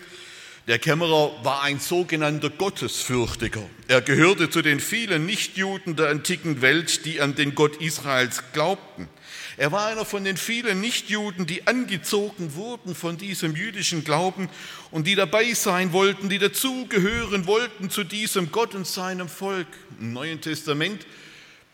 der 0.69 0.79
Kämmerer 0.79 1.33
war 1.45 1.63
ein 1.63 1.81
sogenannter 1.81 2.51
Gottesfürchtiger. 2.51 3.63
Er 3.89 4.03
gehörte 4.03 4.51
zu 4.51 4.61
den 4.61 4.81
vielen 4.81 5.25
Nichtjuden 5.25 5.97
der 5.97 6.11
antiken 6.11 6.61
Welt, 6.61 7.07
die 7.07 7.23
an 7.23 7.35
den 7.35 7.55
Gott 7.55 7.81
Israels 7.81 8.43
glaubten. 8.53 9.09
Er 9.57 9.73
war 9.73 9.87
einer 9.87 10.05
von 10.05 10.25
den 10.25 10.37
vielen 10.37 10.83
Nichtjuden, 10.83 11.47
die 11.47 11.67
angezogen 11.67 12.55
wurden 12.55 12.95
von 12.95 13.17
diesem 13.17 13.57
jüdischen 13.57 14.05
Glauben 14.05 14.51
und 14.91 15.07
die 15.07 15.15
dabei 15.15 15.55
sein 15.55 15.95
wollten, 15.95 16.29
die 16.29 16.39
dazugehören 16.39 17.47
wollten 17.47 17.89
zu 17.89 18.05
diesem 18.05 18.53
Gott 18.53 18.75
und 18.75 18.87
seinem 18.87 19.31
Volk. 19.31 19.69
Im 19.99 20.13
Neuen 20.13 20.43
Testament 20.43 21.07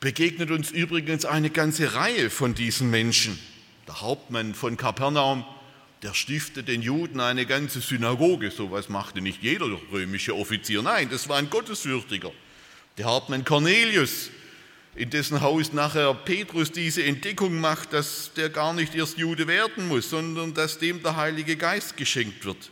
begegnet 0.04 0.50
uns 0.50 0.70
übrigens 0.70 1.24
eine 1.24 1.48
ganze 1.48 1.94
Reihe 1.94 2.28
von 2.28 2.54
diesen 2.54 2.90
Menschen. 2.90 3.38
Der 3.88 4.02
Hauptmann 4.02 4.54
von 4.54 4.76
Kapernaum, 4.76 5.46
der 6.02 6.12
stiftet 6.12 6.68
den 6.68 6.82
Juden 6.82 7.20
eine 7.20 7.46
ganze 7.46 7.80
Synagoge. 7.80 8.50
So 8.50 8.70
was 8.70 8.90
machte 8.90 9.22
nicht 9.22 9.42
jeder 9.42 9.66
römische 9.90 10.36
Offizier. 10.36 10.82
Nein, 10.82 11.08
das 11.08 11.30
war 11.30 11.38
ein 11.38 11.48
Gottesfürchtiger. 11.48 12.30
Der 12.98 13.06
Hauptmann 13.06 13.46
Cornelius, 13.46 14.28
in 14.94 15.08
dessen 15.08 15.40
Haus 15.40 15.72
nachher 15.72 16.12
Petrus 16.12 16.70
diese 16.70 17.02
Entdeckung 17.02 17.58
macht, 17.58 17.94
dass 17.94 18.30
der 18.36 18.50
gar 18.50 18.74
nicht 18.74 18.94
erst 18.94 19.16
Jude 19.16 19.46
werden 19.46 19.88
muss, 19.88 20.10
sondern 20.10 20.52
dass 20.52 20.78
dem 20.78 21.02
der 21.02 21.16
Heilige 21.16 21.56
Geist 21.56 21.96
geschenkt 21.96 22.44
wird. 22.44 22.70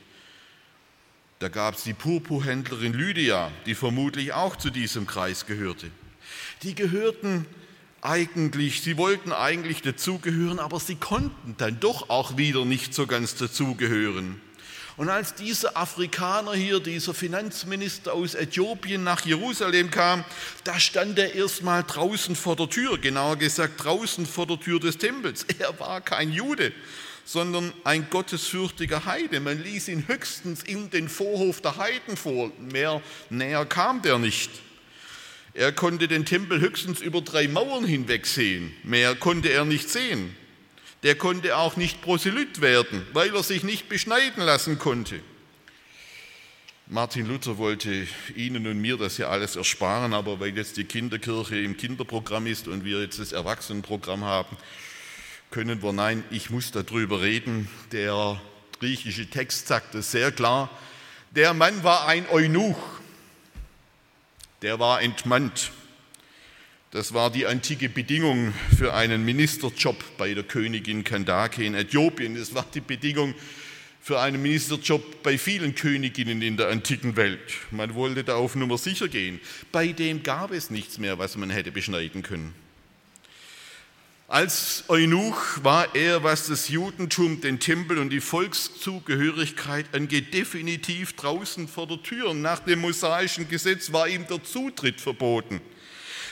Da 1.39 1.49
gab 1.49 1.77
es 1.77 1.85
die 1.85 1.95
Purpurhändlerin 1.95 2.93
Lydia, 2.93 3.51
die 3.65 3.75
vermutlich 3.75 4.35
auch 4.35 4.57
zu 4.57 4.69
diesem 4.69 5.07
Kreis 5.07 5.47
gehörte. 5.47 5.91
Die 6.62 6.75
gehörten 6.75 7.47
eigentlich, 8.02 8.83
sie 8.83 8.97
wollten 8.97 9.33
eigentlich 9.33 9.83
dazugehören, 9.83 10.59
aber 10.59 10.81
sie 10.81 10.97
konnten 10.97 11.54
dann 11.59 11.78
doch 11.81 12.11
auch 12.11 12.37
wieder 12.37 12.64
nicht 12.64 12.95
so 12.95 13.07
ganz 13.07 13.37
dazugehören. 13.37 14.40
Und 14.97 15.09
als 15.09 15.35
dieser 15.35 15.76
Afrikaner 15.76 16.52
hier, 16.52 16.78
dieser 16.78 17.14
Finanzminister 17.14 18.12
aus 18.12 18.35
Äthiopien 18.35 19.02
nach 19.02 19.25
Jerusalem 19.25 19.90
kam, 19.90 20.23
da 20.64 20.78
stand 20.78 21.19
er 21.19 21.35
erstmal 21.35 21.83
draußen 21.83 22.37
vor 22.37 22.57
der 22.57 22.69
Tür, 22.69 22.99
genauer 22.99 23.37
gesagt 23.37 23.83
draußen 23.83 24.26
vor 24.26 24.47
der 24.47 24.61
Tür 24.61 24.81
des 24.81 24.99
Tempels. 24.99 25.47
Er 25.59 25.78
war 25.81 26.00
kein 26.02 26.31
Jude, 26.31 26.73
sondern 27.25 27.73
ein 27.85 28.09
gottesfürchtiger 28.11 29.07
Heide. 29.07 29.40
Man 29.40 29.62
ließ 29.62 29.88
ihn 29.88 30.07
höchstens 30.09 30.62
in 30.62 30.90
den 30.90 31.09
Vorhof 31.09 31.62
der 31.62 31.78
Heiden 31.78 32.16
vor. 32.16 32.50
Mehr 32.59 33.00
näher 33.31 33.64
kam 33.64 34.02
der 34.02 34.19
nicht. 34.19 34.50
Er 35.54 35.73
konnte 35.73 36.09
den 36.09 36.25
Tempel 36.25 36.61
höchstens 36.61 37.00
über 37.00 37.21
drei 37.21 37.47
Mauern 37.47 37.85
hinweg 37.85 38.26
sehen. 38.26 38.75
Mehr 38.85 39.14
konnte 39.14 39.50
er 39.50 39.64
nicht 39.64 39.90
sehen. 39.90 40.35
Der 41.02 41.14
konnte 41.14 41.56
auch 41.56 41.76
nicht 41.76 42.00
Proselyt 42.00 42.61
werden, 42.61 43.04
weil 43.12 43.35
er 43.35 43.42
sich 43.42 43.62
nicht 43.62 43.88
beschneiden 43.88 44.42
lassen 44.42 44.78
konnte. 44.78 45.21
Martin 46.87 47.26
Luther 47.26 47.59
wollte 47.59 48.06
Ihnen 48.37 48.66
und 48.66 48.80
mir 48.80 48.97
das 48.97 49.18
ja 49.18 49.28
alles 49.28 49.56
ersparen, 49.56 50.12
aber 50.12 50.40
weil 50.40 50.56
jetzt 50.56 50.76
die 50.76 50.85
Kinderkirche 50.85 51.56
im 51.56 51.76
Kinderprogramm 51.76 52.47
ist 52.47 52.68
und 52.68 52.85
wir 52.85 53.00
jetzt 53.00 53.18
das 53.18 53.32
Erwachsenenprogramm 53.32 54.25
haben, 54.25 54.56
können 55.50 55.82
wir, 55.82 55.92
nein, 55.92 56.25
ich 56.30 56.50
muss 56.50 56.71
darüber 56.71 57.23
reden. 57.23 57.68
Der 57.92 58.40
griechische 58.78 59.28
Text 59.28 59.68
sagt 59.68 59.94
es 59.94 60.11
sehr 60.11 60.32
klar. 60.32 60.71
Der 61.30 61.54
Mann 61.54 61.82
war 61.82 62.06
ein 62.06 62.28
Eunuch, 62.28 62.91
der 64.62 64.78
war 64.78 65.02
entmannt. 65.02 65.71
Das 66.92 67.14
war 67.14 67.31
die 67.31 67.47
antike 67.47 67.88
Bedingung 67.88 68.52
für 68.76 68.95
einen 68.95 69.25
Ministerjob 69.25 69.97
bei 70.19 70.35
der 70.35 70.45
Königin 70.45 71.04
Kandake 71.04 71.64
in 71.64 71.75
Äthiopien. 71.75 72.37
Das 72.37 72.54
war 72.54 72.66
die 72.73 72.81
Bedingung 72.81 73.35
für 74.00 74.21
einen 74.21 74.42
Ministerjob 74.42 75.23
bei 75.23 75.38
vielen 75.38 75.75
Königinnen 75.75 76.42
in 76.42 76.57
der 76.57 76.69
antiken 76.69 77.16
Welt. 77.16 77.40
Man 77.71 77.95
wollte 77.95 78.25
da 78.25 78.35
auf 78.35 78.57
Nummer 78.57 78.76
sicher 78.76 79.09
gehen. 79.09 79.40
Bei 79.71 79.88
dem 79.88 80.23
gab 80.23 80.52
es 80.52 80.71
nichts 80.71 80.99
mehr, 80.99 81.19
was 81.19 81.37
man 81.37 81.50
hätte 81.50 81.73
beschneiden 81.73 82.23
können. 82.23 82.52
Als 84.33 84.85
Eunuch 84.89 85.62
war 85.62 85.95
er, 85.95 86.25
was 86.25 86.47
das 86.47 86.71
Judentum, 86.71 87.43
den 87.43 87.61
Tempel 87.61 87.99
und 87.99 88.09
die 88.09 88.23
Volkszugehörigkeit 88.23 89.95
angeht, 89.95 90.33
definitiv 90.33 91.12
draußen 91.17 91.69
vor 91.69 91.87
der 91.87 92.03
Tür. 92.03 92.33
Nach 92.33 92.61
dem 92.61 92.81
mosaischen 92.81 93.47
Gesetz 93.51 93.93
war 93.93 94.09
ihm 94.09 94.27
der 94.27 94.43
Zutritt 94.43 95.03
verboten. 95.03 95.61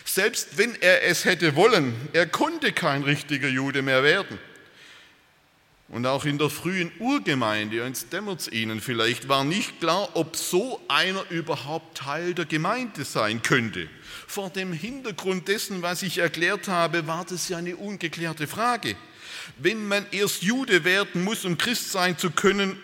Selbst 0.06 0.56
wenn 0.56 0.80
er 0.80 1.02
es 1.02 1.26
hätte 1.26 1.56
wollen, 1.56 1.92
er 2.14 2.26
konnte 2.26 2.72
kein 2.72 3.02
richtiger 3.02 3.48
Jude 3.48 3.82
mehr 3.82 4.02
werden. 4.02 4.38
Und 5.90 6.06
auch 6.06 6.24
in 6.24 6.38
der 6.38 6.50
frühen 6.50 6.92
Urgemeinde, 7.00 7.84
und 7.84 8.12
dämmert 8.12 8.42
es 8.42 8.48
Ihnen 8.48 8.80
vielleicht, 8.80 9.28
war 9.28 9.42
nicht 9.42 9.80
klar, 9.80 10.08
ob 10.14 10.36
so 10.36 10.80
einer 10.86 11.28
überhaupt 11.30 11.98
Teil 11.98 12.32
der 12.32 12.44
Gemeinde 12.44 13.04
sein 13.04 13.42
könnte. 13.42 13.88
Vor 14.28 14.50
dem 14.50 14.72
Hintergrund 14.72 15.48
dessen, 15.48 15.82
was 15.82 16.02
ich 16.02 16.18
erklärt 16.18 16.68
habe, 16.68 17.08
war 17.08 17.24
das 17.24 17.48
ja 17.48 17.58
eine 17.58 17.74
ungeklärte 17.76 18.46
Frage. 18.46 18.94
Wenn 19.58 19.88
man 19.88 20.06
erst 20.12 20.44
Jude 20.44 20.84
werden 20.84 21.24
muss, 21.24 21.44
um 21.44 21.58
Christ 21.58 21.90
sein 21.90 22.16
zu 22.16 22.30
können, 22.30 22.78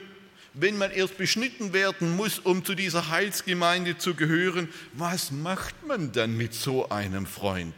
wenn 0.54 0.76
man 0.76 0.90
erst 0.90 1.16
beschnitten 1.16 1.72
werden 1.72 2.16
muss, 2.16 2.40
um 2.40 2.64
zu 2.64 2.74
dieser 2.74 3.10
Heilsgemeinde 3.10 3.98
zu 3.98 4.14
gehören, 4.14 4.68
was 4.94 5.30
macht 5.30 5.86
man 5.86 6.10
dann 6.10 6.36
mit 6.36 6.54
so 6.54 6.88
einem 6.88 7.26
Freund? 7.26 7.74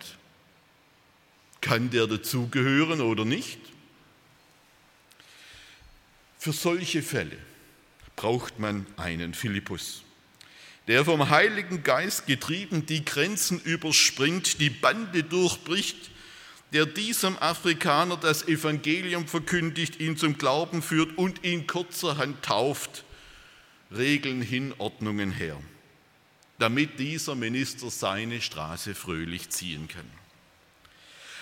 Kann 1.61 1.90
der 1.90 2.06
dazugehören 2.06 3.02
oder 3.02 3.26
nicht? 3.26 3.58
Für 6.38 6.52
solche 6.52 7.02
Fälle 7.02 7.37
braucht 8.16 8.59
man 8.59 8.87
einen 8.97 9.35
Philippus 9.35 10.04
der 10.88 11.04
vom 11.04 11.28
Heiligen 11.28 11.83
Geist 11.83 12.26
getrieben 12.26 12.87
die 12.87 13.04
Grenzen 13.04 13.61
überspringt, 13.61 14.59
die 14.59 14.71
Bande 14.71 15.23
durchbricht, 15.23 16.11
der 16.73 16.87
diesem 16.87 17.38
Afrikaner 17.38 18.16
das 18.16 18.49
Evangelium 18.49 19.28
verkündigt, 19.28 20.00
ihn 20.00 20.16
zum 20.16 20.38
Glauben 20.38 20.80
führt 20.80 21.16
und 21.18 21.45
ihn 21.45 21.66
kurzerhand 21.66 22.42
tauft, 22.42 23.04
Regeln 23.95 24.40
hin, 24.40 24.75
Ordnungen 24.78 25.30
her, 25.30 25.59
damit 26.59 26.99
dieser 26.99 27.35
Minister 27.35 27.90
seine 27.90 28.40
Straße 28.40 28.95
fröhlich 28.95 29.50
ziehen 29.50 29.88
kann. 29.88 30.11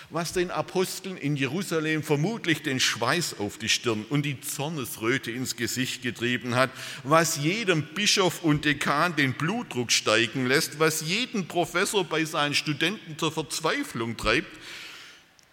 Was 0.09 0.31
den 0.33 0.51
Aposteln 0.51 1.17
in 1.17 1.35
Jerusalem 1.35 2.01
vermutlich 2.01 2.63
den 2.63 2.79
Schweiß 2.79 3.39
auf 3.39 3.57
die 3.57 3.69
Stirn 3.69 4.05
und 4.09 4.23
die 4.23 4.39
Zornesröte 4.39 5.31
ins 5.31 5.55
Gesicht 5.55 6.01
getrieben 6.01 6.55
hat, 6.55 6.69
was 7.03 7.37
jedem 7.37 7.83
Bischof 7.83 8.43
und 8.43 8.63
Dekan 8.63 9.15
den 9.15 9.33
Blutdruck 9.33 9.91
steigen 9.91 10.45
lässt, 10.45 10.79
was 10.79 11.01
jeden 11.01 11.47
Professor 11.47 12.03
bei 12.05 12.23
seinen 12.23 12.53
Studenten 12.53 13.17
zur 13.17 13.31
Verzweiflung 13.31 14.15
treibt, 14.15 14.57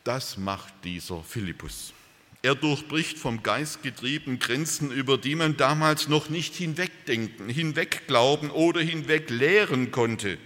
das 0.04 0.37
macht 0.37 0.73
dieser 0.84 1.23
Philippus. 1.23 1.92
Er 2.42 2.54
durchbricht 2.54 3.18
vom 3.18 3.42
Geist 3.42 3.82
getrieben 3.82 4.38
Grenzen, 4.38 4.92
über 4.92 5.16
die 5.16 5.34
man 5.34 5.56
damals 5.56 6.08
noch 6.08 6.28
nicht 6.28 6.54
hinwegdenken, 6.54 7.49
hinwegglauben 7.49 8.50
oder 8.50 8.82
hinweglehren 8.82 9.90
konnte. 9.90 10.37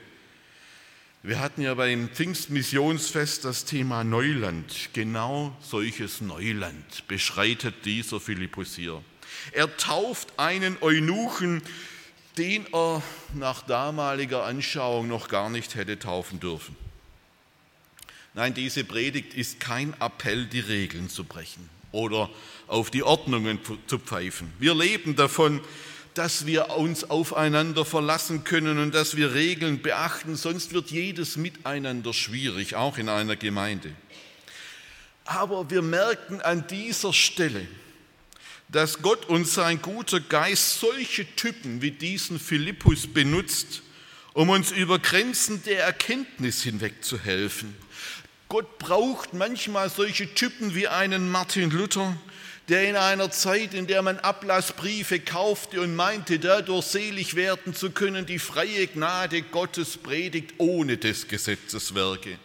Wir 1.25 1.41
hatten 1.41 1.63
ja 1.63 1.75
beim 1.75 2.09
Pfingstmissionsfest 2.11 3.45
das 3.45 3.65
Thema 3.65 4.05
Neuland. 4.05 4.91
Genau 4.93 5.53
solches 5.61 6.21
Neuland 6.21 7.09
beschreitet 7.09 7.75
dieser 7.85 8.21
Philippus 8.21 8.77
hier. 8.77 9.03
Er 9.51 9.77
tauft 9.77 10.39
einen 10.39 10.77
Eunuchen, 10.81 11.61
den 12.37 12.73
er 12.73 13.03
nach 13.35 13.63
damaliger 13.63 14.45
Anschauung 14.45 15.09
noch 15.09 15.27
gar 15.27 15.51
nicht 15.51 15.75
hätte 15.75 15.99
taufen 15.99 16.39
dürfen. 16.39 16.77
Nein, 18.35 18.55
diese 18.55 18.85
Predigt 18.85 19.35
ist 19.35 19.59
kein 19.59 19.95
Appell, 20.01 20.47
die 20.47 20.61
Regeln 20.61 21.11
zu 21.11 21.25
brechen 21.25 21.69
oder 21.91 22.31
auf 22.69 22.93
die 22.93 23.03
Ordnungen 23.03 23.59
zu 23.89 23.99
pfeifen. 23.99 24.53
Wir 24.61 24.73
leben 24.73 25.17
davon, 25.17 25.63
dass 26.19 26.47
wir 26.47 26.71
uns 26.71 27.09
aufeinander 27.11 27.85
verlassen 27.85 28.43
können 28.43 28.79
und 28.79 28.93
dass 28.93 29.17
wir 29.17 29.35
Regeln 29.35 29.83
beachten, 29.83 30.35
sonst 30.35 30.73
wird 30.73 30.91
jedes 30.91 31.37
Miteinander 31.37 32.13
schwierig, 32.13 32.75
auch 32.75 32.99
in 32.99 33.09
einer 33.09 33.37
Gemeinde. 33.37 33.93
Aber 35.25 35.71
wir 35.71 35.81
merken 35.81 36.41
an 36.41 36.67
dieser 36.67 37.13
Stelle, 37.13 37.65
dass 38.69 39.01
Gott 39.01 39.27
und 39.27 39.47
sein 39.47 39.81
guter 39.81 40.19
Geist 40.19 40.81
solche 40.81 41.25
Typen 41.37 41.83
wie 41.83 41.93
diesen 41.93 42.41
Philippus 42.41 43.07
benutzt, 43.07 43.83
um 44.33 44.51
uns 44.51 44.73
über 44.73 44.99
Grenzen 44.99 45.63
der 45.63 45.85
Erkenntnis 45.85 46.65
hinweg 46.65 47.05
zu 47.05 47.21
helfen. 47.21 47.77
Gott 48.49 48.79
braucht 48.79 49.35
manchmal 49.35 49.89
solche 49.89 50.35
Typen 50.35 50.75
wie 50.75 50.89
einen 50.89 51.31
Martin 51.31 51.71
Luther, 51.71 52.17
der 52.69 52.89
in 52.89 52.97
einer 52.97 53.31
Zeit, 53.31 53.73
in 53.73 53.87
der 53.87 54.03
man 54.03 54.19
Ablassbriefe 54.19 55.21
kaufte 55.21 55.81
und 55.81 55.97
meinte, 55.97 56.39
dadurch 56.39 56.87
selig 56.87 57.35
werden 57.35 57.75
zu 57.75 57.91
können, 57.91 58.27
die 58.27 58.39
freie 58.39 58.87
Gnade 58.87 59.43
Gottes 59.43 59.97
predigt 59.97 60.55
ohne 60.59 60.99
des 60.99 61.29
Gesetzeswerke. 61.29 62.39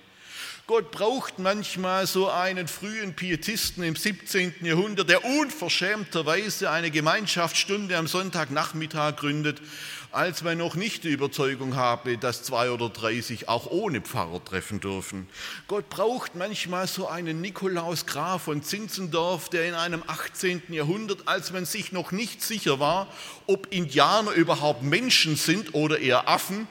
Gott 0.66 0.92
braucht 0.92 1.40
manchmal 1.40 2.08
so 2.08 2.30
einen 2.30 2.70
frühen 2.70 3.16
Pietisten 3.16 3.84
im 3.84 3.98
17. 3.98 4.54
Jahrhundert, 4.62 5.10
der 5.10 5.26
unverschämterweise 5.26 6.72
eine 6.72 6.90
Gemeinschaftsstunde 6.90 7.98
am 7.98 8.08
Sonntagnachmittag 8.08 9.18
gründet 9.18 9.60
als 10.14 10.44
man 10.44 10.60
noch 10.60 10.76
nicht 10.76 11.04
die 11.04 11.10
Überzeugung 11.10 11.76
habe, 11.76 12.18
dass 12.18 12.44
zwei 12.44 12.70
oder 12.70 12.90
drei 12.90 13.20
sich 13.22 13.50
auch 13.50 13.66
ohne 13.72 14.02
Pfarrer 14.02 14.44
treffen 14.46 14.80
dürfen. 14.80 15.28
Gott 15.68 15.90
braucht 15.90 16.36
manchmal 16.36 16.88
so 16.88 17.08
einen 17.08 17.42
Nikolaus 17.42 18.06
Graf 18.06 18.44
von 18.44 18.62
Zinzendorf, 18.62 19.50
der 19.50 19.68
in 19.68 19.74
einem 19.74 20.04
18. 20.06 20.62
Jahrhundert, 20.70 21.28
als 21.28 21.52
man 21.52 21.66
sich 21.66 21.92
noch 21.92 22.12
nicht 22.12 22.44
sicher 22.44 22.80
war, 22.80 23.08
ob 23.48 23.74
Indianer 23.74 24.32
überhaupt 24.32 24.84
Menschen 24.84 25.36
sind 25.36 25.74
oder 25.74 25.98
eher 26.00 26.30
Affen, 26.30 26.68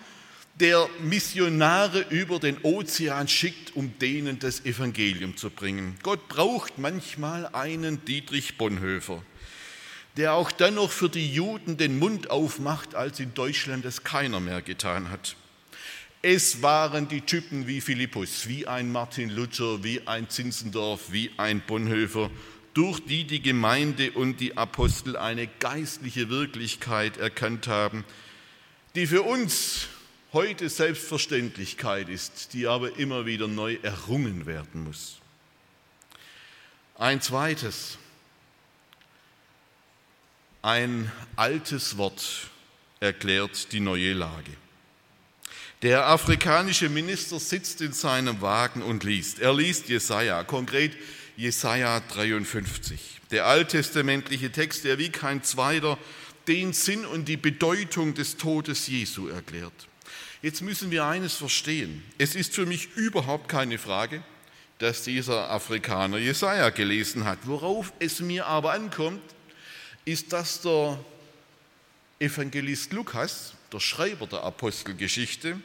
der 0.61 0.88
Missionare 1.00 2.04
über 2.11 2.38
den 2.38 2.58
Ozean 2.62 3.26
schickt, 3.26 3.75
um 3.75 3.99
denen 3.99 4.38
das 4.38 4.64
Evangelium 4.64 5.37
zu 5.37 5.50
bringen. 5.50 5.99
Gott 6.04 6.28
braucht 6.28 6.78
manchmal 6.78 7.46
einen 7.46 8.04
Dietrich 8.04 8.56
Bonhoeffer 8.56 9.22
der 10.16 10.35
auch 10.35 10.52
dann 10.52 10.75
noch 10.75 10.90
für 10.90 11.09
die 11.09 11.33
Juden 11.33 11.76
den 11.76 11.99
Mund 11.99 12.31
aufmacht, 12.31 12.95
als 12.95 13.21
in 13.21 13.35
Deutschland 13.35 13.85
es 13.85 14.04
keiner 14.04 14.40
mehr 14.40 14.62
getan 14.62 15.11
hat. 15.11 15.37
Es 16.21 16.62
waren 16.62 17.09
die 17.09 17.23
Typen 17.23 17.66
wie 17.66 17.81
Philippus, 17.81 18.47
wie 18.47 18.66
ein 18.66 18.92
Martin 18.92 19.31
Luther, 19.31 19.83
wie 19.83 20.07
ein 20.07 20.28
Zinzendorf, 20.28 21.11
wie 21.11 21.31
ein 21.37 21.62
Bonhoeffer, 21.66 22.31
durch 22.75 23.01
die 23.01 23.25
die 23.25 23.42
Gemeinde 23.42 24.12
und 24.12 24.40
die 24.40 24.57
Apostel 24.57 25.16
eine 25.16 25.46
geistliche 25.46 26.29
Wirklichkeit 26.29 27.16
erkannt 27.16 27.66
haben, 27.66 28.05
die 28.94 29.07
für 29.07 29.22
uns 29.22 29.88
heute 30.33 30.68
Selbstverständlichkeit 30.68 32.09
ist, 32.09 32.53
die 32.53 32.66
aber 32.66 32.96
immer 32.98 33.27
wieder 33.27 33.48
neu 33.48 33.79
errungen 33.83 34.46
werden 34.46 34.85
muss. 34.85 35.18
Ein 36.96 37.20
zweites, 37.20 37.98
ein 40.62 41.11
altes 41.35 41.96
Wort 41.98 42.48
erklärt 43.01 43.72
die 43.72 43.81
neue 43.81 44.12
Lage. 44.12 44.53
Der 45.83 46.07
afrikanische 46.07 46.88
Minister 46.88 47.40
sitzt 47.40 47.81
in 47.81 47.92
seinem 47.92 48.40
Wagen 48.40 48.83
und 48.83 49.03
liest. 49.03 49.40
Er 49.40 49.53
liest 49.53 49.88
Jesaja, 49.88 50.44
konkret 50.44 50.96
Jesaja 51.37 51.98
53. 51.98 53.20
Der 53.33 53.46
alttestamentliche 53.46 54.53
Text, 54.53 54.85
der 54.85 54.98
wie 54.98 55.09
kein 55.09 55.42
zweiter 55.42 55.98
den 56.46 56.72
Sinn 56.72 57.05
und 57.05 57.27
die 57.27 57.37
Bedeutung 57.37 58.14
des 58.14 58.37
Todes 58.37 58.87
Jesu 58.87 59.27
erklärt. 59.27 59.72
Jetzt 60.40 60.62
müssen 60.62 60.92
wir 60.92 61.05
eines 61.05 61.35
verstehen. 61.35 62.05
Es 62.18 62.37
ist 62.37 62.55
für 62.55 62.66
mich 62.66 62.94
überhaupt 62.94 63.48
keine 63.48 63.79
Frage, 63.79 64.22
dass 64.79 65.03
dieser 65.03 65.51
Afrikaner 65.51 66.18
Jesaja 66.18 66.70
gelesen 66.70 67.25
hat. 67.25 67.38
Worauf 67.44 67.92
es 67.98 68.20
mir 68.20 68.46
aber 68.46 68.72
ankommt, 68.72 69.22
ist, 70.05 70.33
dass 70.33 70.61
der 70.61 70.99
Evangelist 72.19 72.93
Lukas, 72.93 73.55
der 73.73 73.81
Schreiber 73.81 74.27
der 74.27 74.43
Apostelgeschichte, 74.43 75.61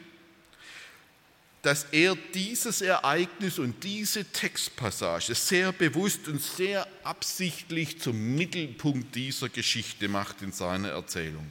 dass 1.62 1.86
er 1.90 2.16
dieses 2.34 2.80
Ereignis 2.80 3.58
und 3.58 3.82
diese 3.82 4.24
Textpassage 4.24 5.34
sehr 5.34 5.72
bewusst 5.72 6.28
und 6.28 6.40
sehr 6.40 6.86
absichtlich 7.02 8.00
zum 8.00 8.36
Mittelpunkt 8.36 9.14
dieser 9.14 9.48
Geschichte 9.48 10.08
macht 10.08 10.42
in 10.42 10.52
seiner 10.52 10.90
Erzählung. 10.90 11.46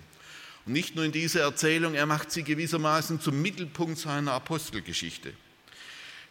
Und 0.66 0.74
nicht 0.74 0.96
nur 0.96 1.06
in 1.06 1.12
dieser 1.12 1.42
Erzählung, 1.42 1.94
er 1.94 2.06
macht 2.06 2.32
sie 2.32 2.44
gewissermaßen 2.44 3.22
zum 3.22 3.42
Mittelpunkt 3.42 3.98
seiner 3.98 4.34
Apostelgeschichte 4.34 5.34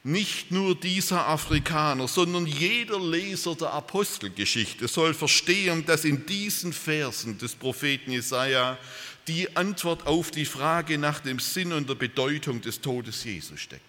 nicht 0.04 0.52
nur 0.52 0.78
dieser 0.78 1.26
Afrikaner, 1.26 2.06
sondern 2.06 2.46
jeder 2.46 3.00
Leser 3.00 3.54
der 3.56 3.72
Apostelgeschichte 3.72 4.86
soll 4.86 5.14
verstehen, 5.14 5.84
dass 5.84 6.04
in 6.04 6.26
diesen 6.26 6.72
Versen 6.72 7.38
des 7.38 7.54
Propheten 7.54 8.12
Jesaja 8.12 8.78
die 9.26 9.56
Antwort 9.56 10.06
auf 10.06 10.30
die 10.30 10.44
Frage 10.44 10.98
nach 10.98 11.20
dem 11.20 11.40
Sinn 11.40 11.72
und 11.72 11.88
der 11.88 11.96
Bedeutung 11.96 12.60
des 12.60 12.80
Todes 12.80 13.24
Jesu 13.24 13.56
steckt. 13.56 13.82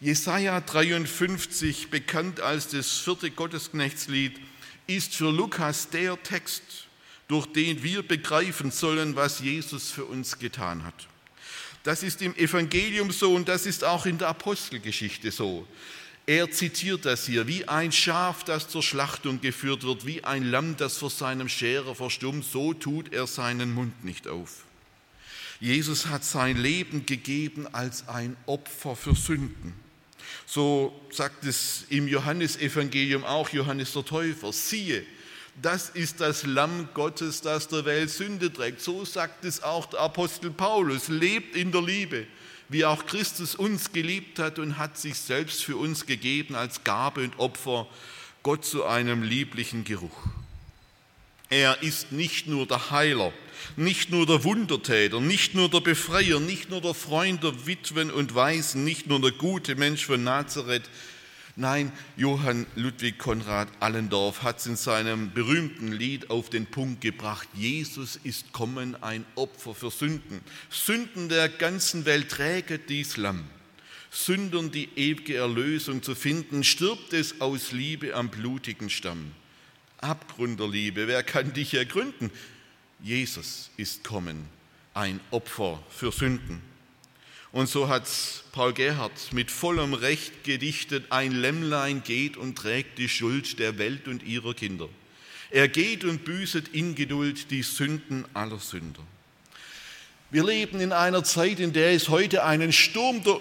Jesaja 0.00 0.60
53, 0.60 1.88
bekannt 1.88 2.40
als 2.40 2.68
das 2.68 2.98
vierte 2.98 3.30
Gottesknechtslied, 3.30 4.38
ist 4.86 5.14
für 5.14 5.30
Lukas 5.30 5.88
der 5.88 6.22
Text, 6.22 6.62
durch 7.28 7.46
den 7.46 7.82
wir 7.82 8.02
begreifen 8.02 8.70
sollen, 8.70 9.16
was 9.16 9.40
Jesus 9.40 9.90
für 9.90 10.04
uns 10.04 10.38
getan 10.38 10.84
hat. 10.84 11.08
Das 11.86 12.02
ist 12.02 12.20
im 12.20 12.34
Evangelium 12.34 13.12
so 13.12 13.32
und 13.32 13.46
das 13.46 13.64
ist 13.64 13.84
auch 13.84 14.06
in 14.06 14.18
der 14.18 14.26
Apostelgeschichte 14.26 15.30
so. 15.30 15.68
Er 16.26 16.50
zitiert 16.50 17.04
das 17.04 17.26
hier, 17.26 17.46
wie 17.46 17.68
ein 17.68 17.92
Schaf, 17.92 18.42
das 18.42 18.68
zur 18.68 18.82
Schlachtung 18.82 19.40
geführt 19.40 19.84
wird, 19.84 20.04
wie 20.04 20.24
ein 20.24 20.42
Lamm, 20.42 20.76
das 20.76 20.96
vor 20.96 21.10
seinem 21.10 21.48
Scherer 21.48 21.94
verstummt, 21.94 22.44
so 22.44 22.74
tut 22.74 23.12
er 23.12 23.28
seinen 23.28 23.72
Mund 23.72 24.04
nicht 24.04 24.26
auf. 24.26 24.64
Jesus 25.60 26.06
hat 26.06 26.24
sein 26.24 26.56
Leben 26.56 27.06
gegeben 27.06 27.68
als 27.72 28.08
ein 28.08 28.36
Opfer 28.46 28.96
für 28.96 29.14
Sünden. 29.14 29.72
So 30.44 30.92
sagt 31.12 31.44
es 31.44 31.84
im 31.88 32.08
Johannesevangelium 32.08 33.22
auch 33.22 33.50
Johannes 33.50 33.92
der 33.92 34.04
Täufer, 34.04 34.52
siehe, 34.52 35.06
das 35.62 35.88
ist 35.88 36.20
das 36.20 36.44
Lamm 36.44 36.88
Gottes, 36.92 37.40
das 37.40 37.68
der 37.68 37.84
Welt 37.84 38.10
Sünde 38.10 38.52
trägt. 38.52 38.80
So 38.80 39.04
sagt 39.04 39.44
es 39.44 39.62
auch 39.62 39.86
der 39.86 40.00
Apostel 40.00 40.50
Paulus. 40.50 41.08
Lebt 41.08 41.56
in 41.56 41.72
der 41.72 41.82
Liebe, 41.82 42.26
wie 42.68 42.84
auch 42.84 43.06
Christus 43.06 43.54
uns 43.54 43.92
geliebt 43.92 44.38
hat 44.38 44.58
und 44.58 44.76
hat 44.76 44.98
sich 44.98 45.18
selbst 45.18 45.64
für 45.64 45.76
uns 45.76 46.06
gegeben 46.06 46.54
als 46.54 46.84
Gabe 46.84 47.22
und 47.22 47.38
Opfer, 47.38 47.86
Gott 48.42 48.64
zu 48.64 48.84
einem 48.84 49.22
lieblichen 49.22 49.84
Geruch. 49.84 50.16
Er 51.48 51.82
ist 51.82 52.12
nicht 52.12 52.48
nur 52.48 52.66
der 52.66 52.90
Heiler, 52.90 53.32
nicht 53.76 54.10
nur 54.10 54.26
der 54.26 54.44
Wundertäter, 54.44 55.20
nicht 55.20 55.54
nur 55.54 55.70
der 55.70 55.80
Befreier, 55.80 56.40
nicht 56.40 56.70
nur 56.70 56.80
der 56.80 56.94
Freund 56.94 57.42
der 57.42 57.66
Witwen 57.66 58.10
und 58.10 58.34
Waisen, 58.34 58.84
nicht 58.84 59.06
nur 59.06 59.20
der 59.20 59.30
gute 59.30 59.76
Mensch 59.76 60.06
von 60.06 60.22
Nazareth, 60.22 60.90
Nein, 61.58 61.90
Johann 62.18 62.66
Ludwig 62.74 63.16
Konrad 63.16 63.68
Allendorf 63.80 64.42
hat 64.42 64.58
es 64.58 64.66
in 64.66 64.76
seinem 64.76 65.32
berühmten 65.32 65.90
Lied 65.90 66.28
auf 66.28 66.50
den 66.50 66.66
Punkt 66.66 67.00
gebracht, 67.00 67.48
Jesus 67.54 68.20
ist 68.22 68.52
kommen, 68.52 68.94
ein 69.02 69.24
Opfer 69.36 69.74
für 69.74 69.90
Sünden. 69.90 70.42
Sünden 70.68 71.30
der 71.30 71.48
ganzen 71.48 72.04
Welt 72.04 72.28
trägt 72.28 72.90
dies 72.90 73.16
Lamm. 73.16 73.44
Sündern 74.10 74.70
die 74.70 74.90
ewige 74.96 75.36
Erlösung 75.36 76.02
zu 76.02 76.14
finden, 76.14 76.62
stirbt 76.62 77.14
es 77.14 77.40
aus 77.40 77.72
Liebe 77.72 78.14
am 78.14 78.28
blutigen 78.28 78.90
Stamm. 78.90 79.32
Abgrund 79.96 80.60
der 80.60 80.68
Liebe, 80.68 81.08
wer 81.08 81.22
kann 81.22 81.54
dich 81.54 81.72
ergründen? 81.72 82.30
Jesus 83.02 83.70
ist 83.78 84.04
kommen, 84.04 84.46
ein 84.92 85.20
Opfer 85.30 85.82
für 85.88 86.12
Sünden. 86.12 86.60
Und 87.52 87.68
so 87.68 87.88
hat 87.88 88.08
Paul 88.52 88.72
Gerhard 88.72 89.32
mit 89.32 89.50
vollem 89.50 89.94
Recht 89.94 90.44
gedichtet, 90.44 91.06
ein 91.10 91.32
Lämmlein 91.32 92.02
geht 92.02 92.36
und 92.36 92.56
trägt 92.56 92.98
die 92.98 93.08
Schuld 93.08 93.58
der 93.58 93.78
Welt 93.78 94.08
und 94.08 94.22
ihrer 94.22 94.54
Kinder. 94.54 94.88
Er 95.50 95.68
geht 95.68 96.04
und 96.04 96.24
büßet 96.24 96.68
in 96.68 96.94
Geduld 96.94 97.50
die 97.50 97.62
Sünden 97.62 98.24
aller 98.34 98.58
Sünder. 98.58 99.02
Wir 100.28 100.44
leben 100.44 100.80
in 100.80 100.92
einer 100.92 101.22
Zeit, 101.22 101.60
in 101.60 101.72
der 101.72 101.92
es 101.92 102.08
heute 102.08 102.42
einen 102.42 102.72
Sturm 102.72 103.22
der 103.22 103.38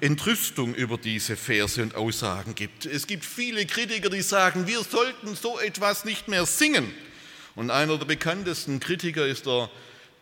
Entrüstung 0.00 0.72
über 0.72 0.96
diese 0.96 1.36
Verse 1.36 1.82
und 1.82 1.96
Aussagen 1.96 2.54
gibt. 2.54 2.86
Es 2.86 3.08
gibt 3.08 3.24
viele 3.24 3.66
Kritiker, 3.66 4.08
die 4.08 4.22
sagen, 4.22 4.68
wir 4.68 4.84
sollten 4.84 5.34
so 5.34 5.58
etwas 5.58 6.04
nicht 6.04 6.28
mehr 6.28 6.46
singen. 6.46 6.94
Und 7.56 7.70
einer 7.70 7.98
der 7.98 8.06
bekanntesten 8.06 8.78
Kritiker 8.78 9.26
ist 9.26 9.46
der 9.46 9.68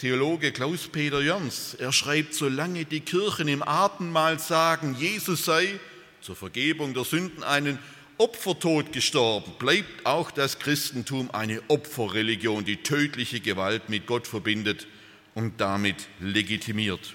Theologe 0.01 0.51
Klaus-Peter 0.51 1.21
Jörns. 1.21 1.75
Er 1.75 1.93
schreibt, 1.93 2.33
solange 2.33 2.87
die 2.87 3.01
Kirchen 3.01 3.49
im 3.49 3.63
Abendmahl 3.63 4.39
sagen, 4.39 4.97
Jesus 4.99 5.45
sei 5.45 5.79
zur 6.23 6.37
Vergebung 6.37 6.95
der 6.95 7.05
Sünden 7.05 7.43
einen 7.45 7.79
Opfertod 8.17 8.95
gestorben, 8.95 9.53
bleibt 9.59 10.07
auch 10.07 10.31
das 10.31 10.59
Christentum 10.59 11.31
eine 11.33 11.61
Opferreligion, 11.69 12.65
die 12.65 12.79
tödliche 12.79 13.41
Gewalt 13.41 13.91
mit 13.91 14.07
Gott 14.07 14.27
verbindet 14.27 14.87
und 15.35 15.61
damit 15.61 16.09
legitimiert. 16.19 17.13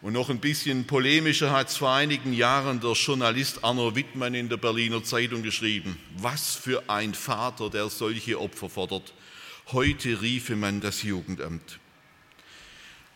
Und 0.00 0.14
noch 0.14 0.30
ein 0.30 0.40
bisschen 0.40 0.86
polemischer 0.86 1.50
hat 1.50 1.68
es 1.68 1.76
vor 1.76 1.92
einigen 1.92 2.32
Jahren 2.32 2.80
der 2.80 2.92
Journalist 2.92 3.62
Arno 3.64 3.94
Wittmann 3.94 4.32
in 4.32 4.48
der 4.48 4.56
Berliner 4.56 5.04
Zeitung 5.04 5.42
geschrieben. 5.42 5.98
Was 6.16 6.56
für 6.56 6.88
ein 6.88 7.12
Vater, 7.12 7.68
der 7.68 7.90
solche 7.90 8.40
Opfer 8.40 8.70
fordert. 8.70 9.12
Heute 9.72 10.22
riefe 10.22 10.56
man 10.56 10.80
das 10.80 11.02
Jugendamt. 11.02 11.78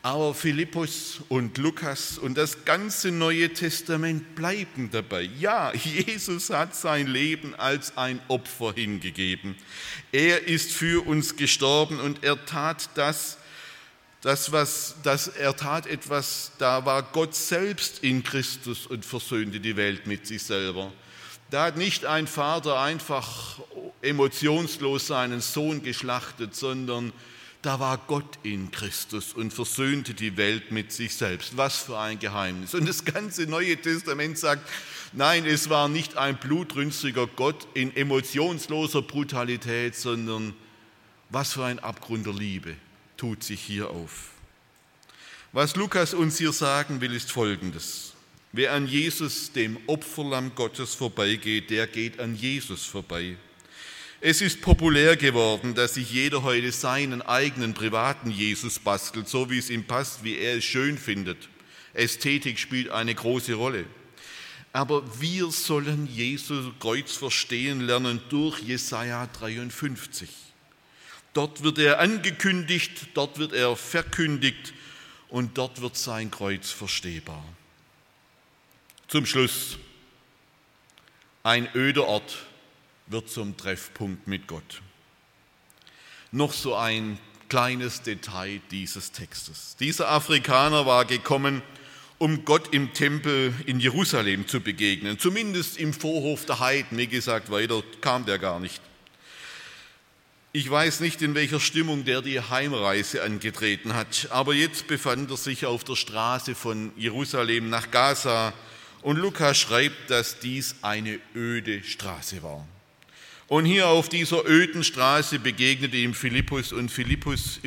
Aber 0.04 0.34
Philippus 0.34 1.20
und 1.28 1.58
Lukas 1.58 2.18
und 2.18 2.36
das 2.36 2.64
ganze 2.64 3.12
Neue 3.12 3.52
Testament 3.52 4.34
bleiben 4.34 4.90
dabei. 4.90 5.30
Ja, 5.38 5.72
Jesus 5.74 6.50
hat 6.50 6.74
sein 6.74 7.06
Leben 7.06 7.54
als 7.54 7.96
ein 7.96 8.20
Opfer 8.26 8.72
hingegeben. 8.74 9.54
Er 10.10 10.48
ist 10.48 10.72
für 10.72 11.06
uns 11.06 11.36
gestorben 11.36 12.00
und 12.00 12.24
er 12.24 12.44
tat 12.44 12.90
das, 12.96 13.38
das 14.22 14.50
was, 14.50 14.96
das, 15.04 15.28
er 15.28 15.54
tat 15.54 15.86
etwas, 15.86 16.50
da 16.58 16.84
war 16.84 17.04
Gott 17.04 17.36
selbst 17.36 18.02
in 18.02 18.24
Christus 18.24 18.88
und 18.88 19.04
versöhnte 19.04 19.60
die 19.60 19.76
Welt 19.76 20.08
mit 20.08 20.26
sich 20.26 20.42
selber. 20.42 20.92
Da 21.50 21.66
hat 21.66 21.76
nicht 21.76 22.06
ein 22.06 22.26
Vater 22.26 22.80
einfach 22.80 23.60
emotionslos 24.00 25.06
seinen 25.06 25.40
Sohn 25.40 25.82
geschlachtet, 25.84 26.56
sondern 26.56 27.12
da 27.62 27.78
war 27.78 27.98
Gott 28.08 28.40
in 28.42 28.72
Christus 28.72 29.32
und 29.32 29.52
versöhnte 29.52 30.14
die 30.14 30.36
Welt 30.36 30.72
mit 30.72 30.90
sich 30.90 31.14
selbst. 31.14 31.56
Was 31.56 31.78
für 31.78 31.96
ein 31.96 32.18
Geheimnis. 32.18 32.74
Und 32.74 32.88
das 32.88 33.04
ganze 33.04 33.46
Neue 33.46 33.76
Testament 33.76 34.36
sagt, 34.36 34.68
nein, 35.12 35.46
es 35.46 35.70
war 35.70 35.88
nicht 35.88 36.16
ein 36.16 36.38
blutrünstiger 36.38 37.28
Gott 37.28 37.68
in 37.74 37.96
emotionsloser 37.96 39.02
Brutalität, 39.02 39.94
sondern 39.94 40.54
was 41.30 41.52
für 41.52 41.64
ein 41.64 41.78
Abgrund 41.78 42.26
der 42.26 42.34
Liebe 42.34 42.74
tut 43.16 43.44
sich 43.44 43.60
hier 43.60 43.90
auf. 43.90 44.30
Was 45.52 45.76
Lukas 45.76 46.14
uns 46.14 46.38
hier 46.38 46.52
sagen 46.52 47.00
will, 47.00 47.14
ist 47.14 47.30
Folgendes. 47.30 48.14
Wer 48.50 48.72
an 48.72 48.88
Jesus, 48.88 49.52
dem 49.52 49.78
Opferlamm 49.86 50.54
Gottes, 50.54 50.94
vorbeigeht, 50.94 51.70
der 51.70 51.86
geht 51.86 52.18
an 52.18 52.34
Jesus 52.34 52.84
vorbei. 52.84 53.36
Es 54.24 54.40
ist 54.40 54.60
populär 54.60 55.16
geworden, 55.16 55.74
dass 55.74 55.94
sich 55.94 56.12
jeder 56.12 56.44
heute 56.44 56.70
seinen 56.70 57.22
eigenen 57.22 57.74
privaten 57.74 58.30
Jesus 58.30 58.78
bastelt, 58.78 59.28
so 59.28 59.50
wie 59.50 59.58
es 59.58 59.68
ihm 59.68 59.84
passt, 59.84 60.22
wie 60.22 60.38
er 60.38 60.58
es 60.58 60.64
schön 60.64 60.96
findet. 60.96 61.48
Ästhetik 61.92 62.60
spielt 62.60 62.90
eine 62.90 63.16
große 63.16 63.54
Rolle. 63.54 63.84
Aber 64.72 65.02
wir 65.20 65.50
sollen 65.50 66.06
Jesu 66.06 66.72
Kreuz 66.78 67.16
verstehen 67.16 67.80
lernen 67.80 68.20
durch 68.28 68.60
Jesaja 68.60 69.26
53. 69.26 70.30
Dort 71.32 71.64
wird 71.64 71.80
er 71.80 71.98
angekündigt, 71.98 73.08
dort 73.14 73.40
wird 73.40 73.52
er 73.52 73.74
verkündigt 73.74 74.72
und 75.30 75.58
dort 75.58 75.80
wird 75.80 75.96
sein 75.96 76.30
Kreuz 76.30 76.70
verstehbar. 76.70 77.44
Zum 79.08 79.26
Schluss 79.26 79.78
ein 81.42 81.68
öder 81.74 82.06
Ort 82.06 82.46
wird 83.06 83.30
zum 83.30 83.56
Treffpunkt 83.56 84.26
mit 84.26 84.46
Gott. 84.46 84.82
Noch 86.30 86.52
so 86.52 86.74
ein 86.74 87.18
kleines 87.48 88.02
Detail 88.02 88.60
dieses 88.70 89.12
Textes. 89.12 89.76
Dieser 89.78 90.08
Afrikaner 90.08 90.86
war 90.86 91.04
gekommen, 91.04 91.62
um 92.18 92.44
Gott 92.44 92.72
im 92.72 92.94
Tempel 92.94 93.52
in 93.66 93.80
Jerusalem 93.80 94.46
zu 94.46 94.60
begegnen, 94.60 95.18
zumindest 95.18 95.76
im 95.76 95.92
Vorhof 95.92 96.46
der 96.46 96.60
Heiden. 96.60 96.96
Wie 96.96 97.08
gesagt, 97.08 97.50
weiter 97.50 97.82
kam 98.00 98.24
der 98.24 98.38
gar 98.38 98.60
nicht. 98.60 98.80
Ich 100.54 100.70
weiß 100.70 101.00
nicht, 101.00 101.20
in 101.20 101.34
welcher 101.34 101.60
Stimmung 101.60 102.04
der 102.04 102.22
die 102.22 102.40
Heimreise 102.40 103.22
angetreten 103.22 103.94
hat, 103.94 104.28
aber 104.30 104.54
jetzt 104.54 104.86
befand 104.86 105.30
er 105.30 105.36
sich 105.36 105.66
auf 105.66 105.82
der 105.82 105.96
Straße 105.96 106.54
von 106.54 106.92
Jerusalem 106.96 107.70
nach 107.70 107.90
Gaza 107.90 108.52
und 109.02 109.16
Lukas 109.16 109.58
schreibt, 109.58 110.10
dass 110.10 110.38
dies 110.38 110.76
eine 110.82 111.18
öde 111.34 111.82
Straße 111.82 112.42
war. 112.42 112.66
Und 113.48 113.64
hier 113.64 113.88
auf 113.88 114.08
dieser 114.08 114.48
öden 114.48 114.84
Straße 114.84 115.38
begegnete 115.38 115.96
ihm 115.96 116.14
Philippus 116.14 116.72
und 116.72 116.90
Philippus, 116.90 117.60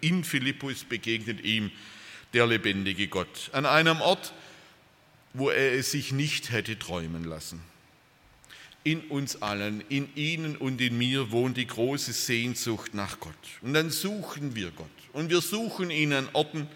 in 0.00 0.24
Philippus 0.24 0.84
begegnet 0.84 1.44
ihm 1.44 1.70
der 2.32 2.46
lebendige 2.46 3.08
Gott. 3.08 3.50
An 3.52 3.66
einem 3.66 4.00
Ort, 4.00 4.32
wo 5.34 5.50
er 5.50 5.74
es 5.74 5.92
sich 5.92 6.12
nicht 6.12 6.50
hätte 6.50 6.78
träumen 6.78 7.24
lassen. 7.24 7.60
In 8.84 9.00
uns 9.02 9.42
allen, 9.42 9.82
in 9.88 10.08
Ihnen 10.14 10.56
und 10.56 10.80
in 10.80 10.96
mir 10.96 11.30
wohnt 11.30 11.56
die 11.56 11.66
große 11.66 12.12
Sehnsucht 12.12 12.94
nach 12.94 13.20
Gott. 13.20 13.34
Und 13.60 13.74
dann 13.74 13.90
suchen 13.90 14.54
wir 14.54 14.70
Gott. 14.70 14.86
Und 15.12 15.30
wir 15.30 15.40
suchen 15.40 15.90
ihn 15.90 16.12
an 16.12 16.28
Orten, 16.32 16.66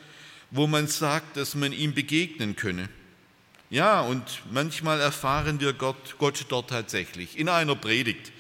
wo 0.51 0.67
man 0.67 0.89
sagt, 0.89 1.37
dass 1.37 1.55
man 1.55 1.73
ihm 1.73 1.95
begegnen 1.95 2.57
könne. 2.57 2.89
Ja, 3.71 4.03
und 4.03 4.43
manchmal 4.51 5.01
erfahren 5.01 5.61
wir 5.61 5.73
Gott, 5.73 6.17
Gott 6.19 6.45
dort 6.49 6.69
tatsächlich, 6.69 7.39
in 7.39 7.49
einer 7.49 7.75
Predigt, 7.75 8.33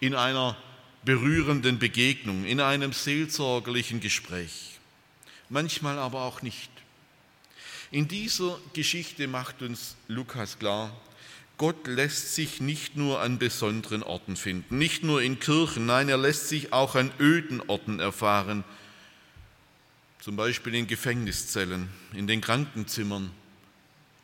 in 0.00 0.14
einer 0.14 0.56
berührenden 1.04 1.78
Begegnung, 1.78 2.44
in 2.44 2.60
einem 2.60 2.92
seelsorgerlichen 2.92 4.00
Gespräch, 4.00 4.78
manchmal 5.48 5.98
aber 5.98 6.22
auch 6.22 6.42
nicht. 6.42 6.70
In 7.90 8.08
dieser 8.08 8.58
Geschichte 8.72 9.28
macht 9.28 9.62
uns 9.62 9.96
Lukas 10.08 10.58
klar, 10.58 10.92
Gott 11.56 11.86
lässt 11.86 12.34
sich 12.34 12.60
nicht 12.60 12.96
nur 12.96 13.20
an 13.20 13.38
besonderen 13.38 14.02
Orten 14.02 14.34
finden, 14.34 14.78
nicht 14.78 15.04
nur 15.04 15.22
in 15.22 15.38
Kirchen, 15.38 15.86
nein, 15.86 16.08
er 16.08 16.16
lässt 16.16 16.48
sich 16.48 16.72
auch 16.72 16.96
an 16.96 17.12
öden 17.20 17.62
Orten 17.68 18.00
erfahren, 18.00 18.64
zum 20.18 20.36
Beispiel 20.36 20.74
in 20.74 20.86
Gefängniszellen, 20.86 21.88
in 22.12 22.26
den 22.26 22.40
Krankenzimmern 22.40 23.30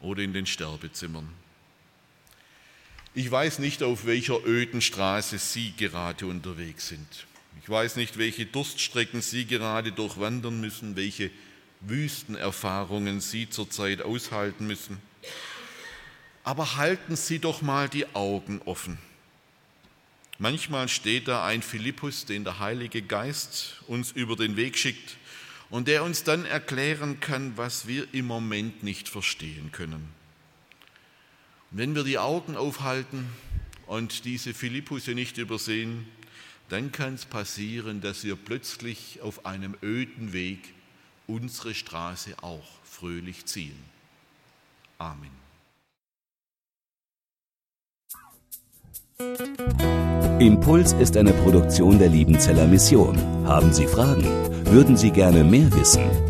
oder 0.00 0.22
in 0.22 0.33
den 0.33 0.46
Sterbezimmern. 0.46 1.28
Ich 3.12 3.29
weiß 3.29 3.59
nicht, 3.59 3.83
auf 3.83 4.07
welcher 4.07 4.44
öden 4.46 4.81
Straße 4.81 5.38
Sie 5.38 5.73
gerade 5.77 6.27
unterwegs 6.27 6.88
sind. 6.88 7.27
Ich 7.61 7.68
weiß 7.68 7.96
nicht, 7.96 8.18
welche 8.18 8.46
Durststrecken 8.46 9.20
Sie 9.20 9.46
gerade 9.46 9.90
durchwandern 9.90 10.61
müssen, 10.61 10.94
welche 10.94 11.31
Wüstenerfahrungen 11.81 13.20
Sie 13.20 13.51
zurzeit 13.51 14.03
aushalten 14.03 14.66
müssen. 14.68 14.99
Aber 16.44 16.77
halten 16.77 17.16
Sie 17.16 17.40
doch 17.40 17.62
mal 17.62 17.88
die 17.88 18.07
Augen 18.14 18.62
offen. 18.64 18.99
Manchmal 20.38 20.88
steht 20.88 21.27
da 21.27 21.44
ein 21.44 21.62
Philippus, 21.62 22.27
den 22.27 22.44
der 22.44 22.61
Heilige 22.61 23.03
Geist 23.03 23.83
uns 23.88 24.12
über 24.12 24.37
den 24.37 24.57
Weg 24.57 24.79
schickt 24.79 25.16
und 25.68 25.88
der 25.88 26.05
uns 26.05 26.23
dann 26.23 26.44
erklären 26.44 27.18
kann, 27.18 27.57
was 27.57 27.88
wir 27.88 28.07
im 28.14 28.27
Moment 28.27 28.85
nicht 28.85 29.09
verstehen 29.09 29.73
können. 29.73 30.19
Wenn 31.72 31.94
wir 31.94 32.02
die 32.02 32.18
Augen 32.18 32.56
aufhalten 32.56 33.26
und 33.87 34.24
diese 34.24 34.54
Philippusse 34.54 35.12
nicht 35.12 35.38
übersehen, 35.38 36.06
dann 36.68 36.90
kann 36.90 37.14
es 37.14 37.26
passieren, 37.26 38.00
dass 38.00 38.24
wir 38.24 38.37
plötzlich 38.37 39.20
auf 39.22 39.46
einem 39.46 39.76
öden 39.83 40.33
Weg 40.33 40.74
unsere 41.28 41.74
Straße 41.74 42.35
auch 42.42 42.66
fröhlich 42.83 43.46
ziehen. 43.46 43.78
Amen. 44.98 45.30
Impuls 50.40 50.92
ist 50.94 51.16
eine 51.16 51.33
Produktion 51.33 51.98
der 51.98 52.09
Liebenzeller 52.09 52.66
Mission. 52.66 53.16
Haben 53.46 53.72
Sie 53.72 53.87
Fragen? 53.87 54.24
Würden 54.66 54.96
Sie 54.96 55.11
gerne 55.11 55.44
mehr 55.44 55.70
wissen? 55.72 56.30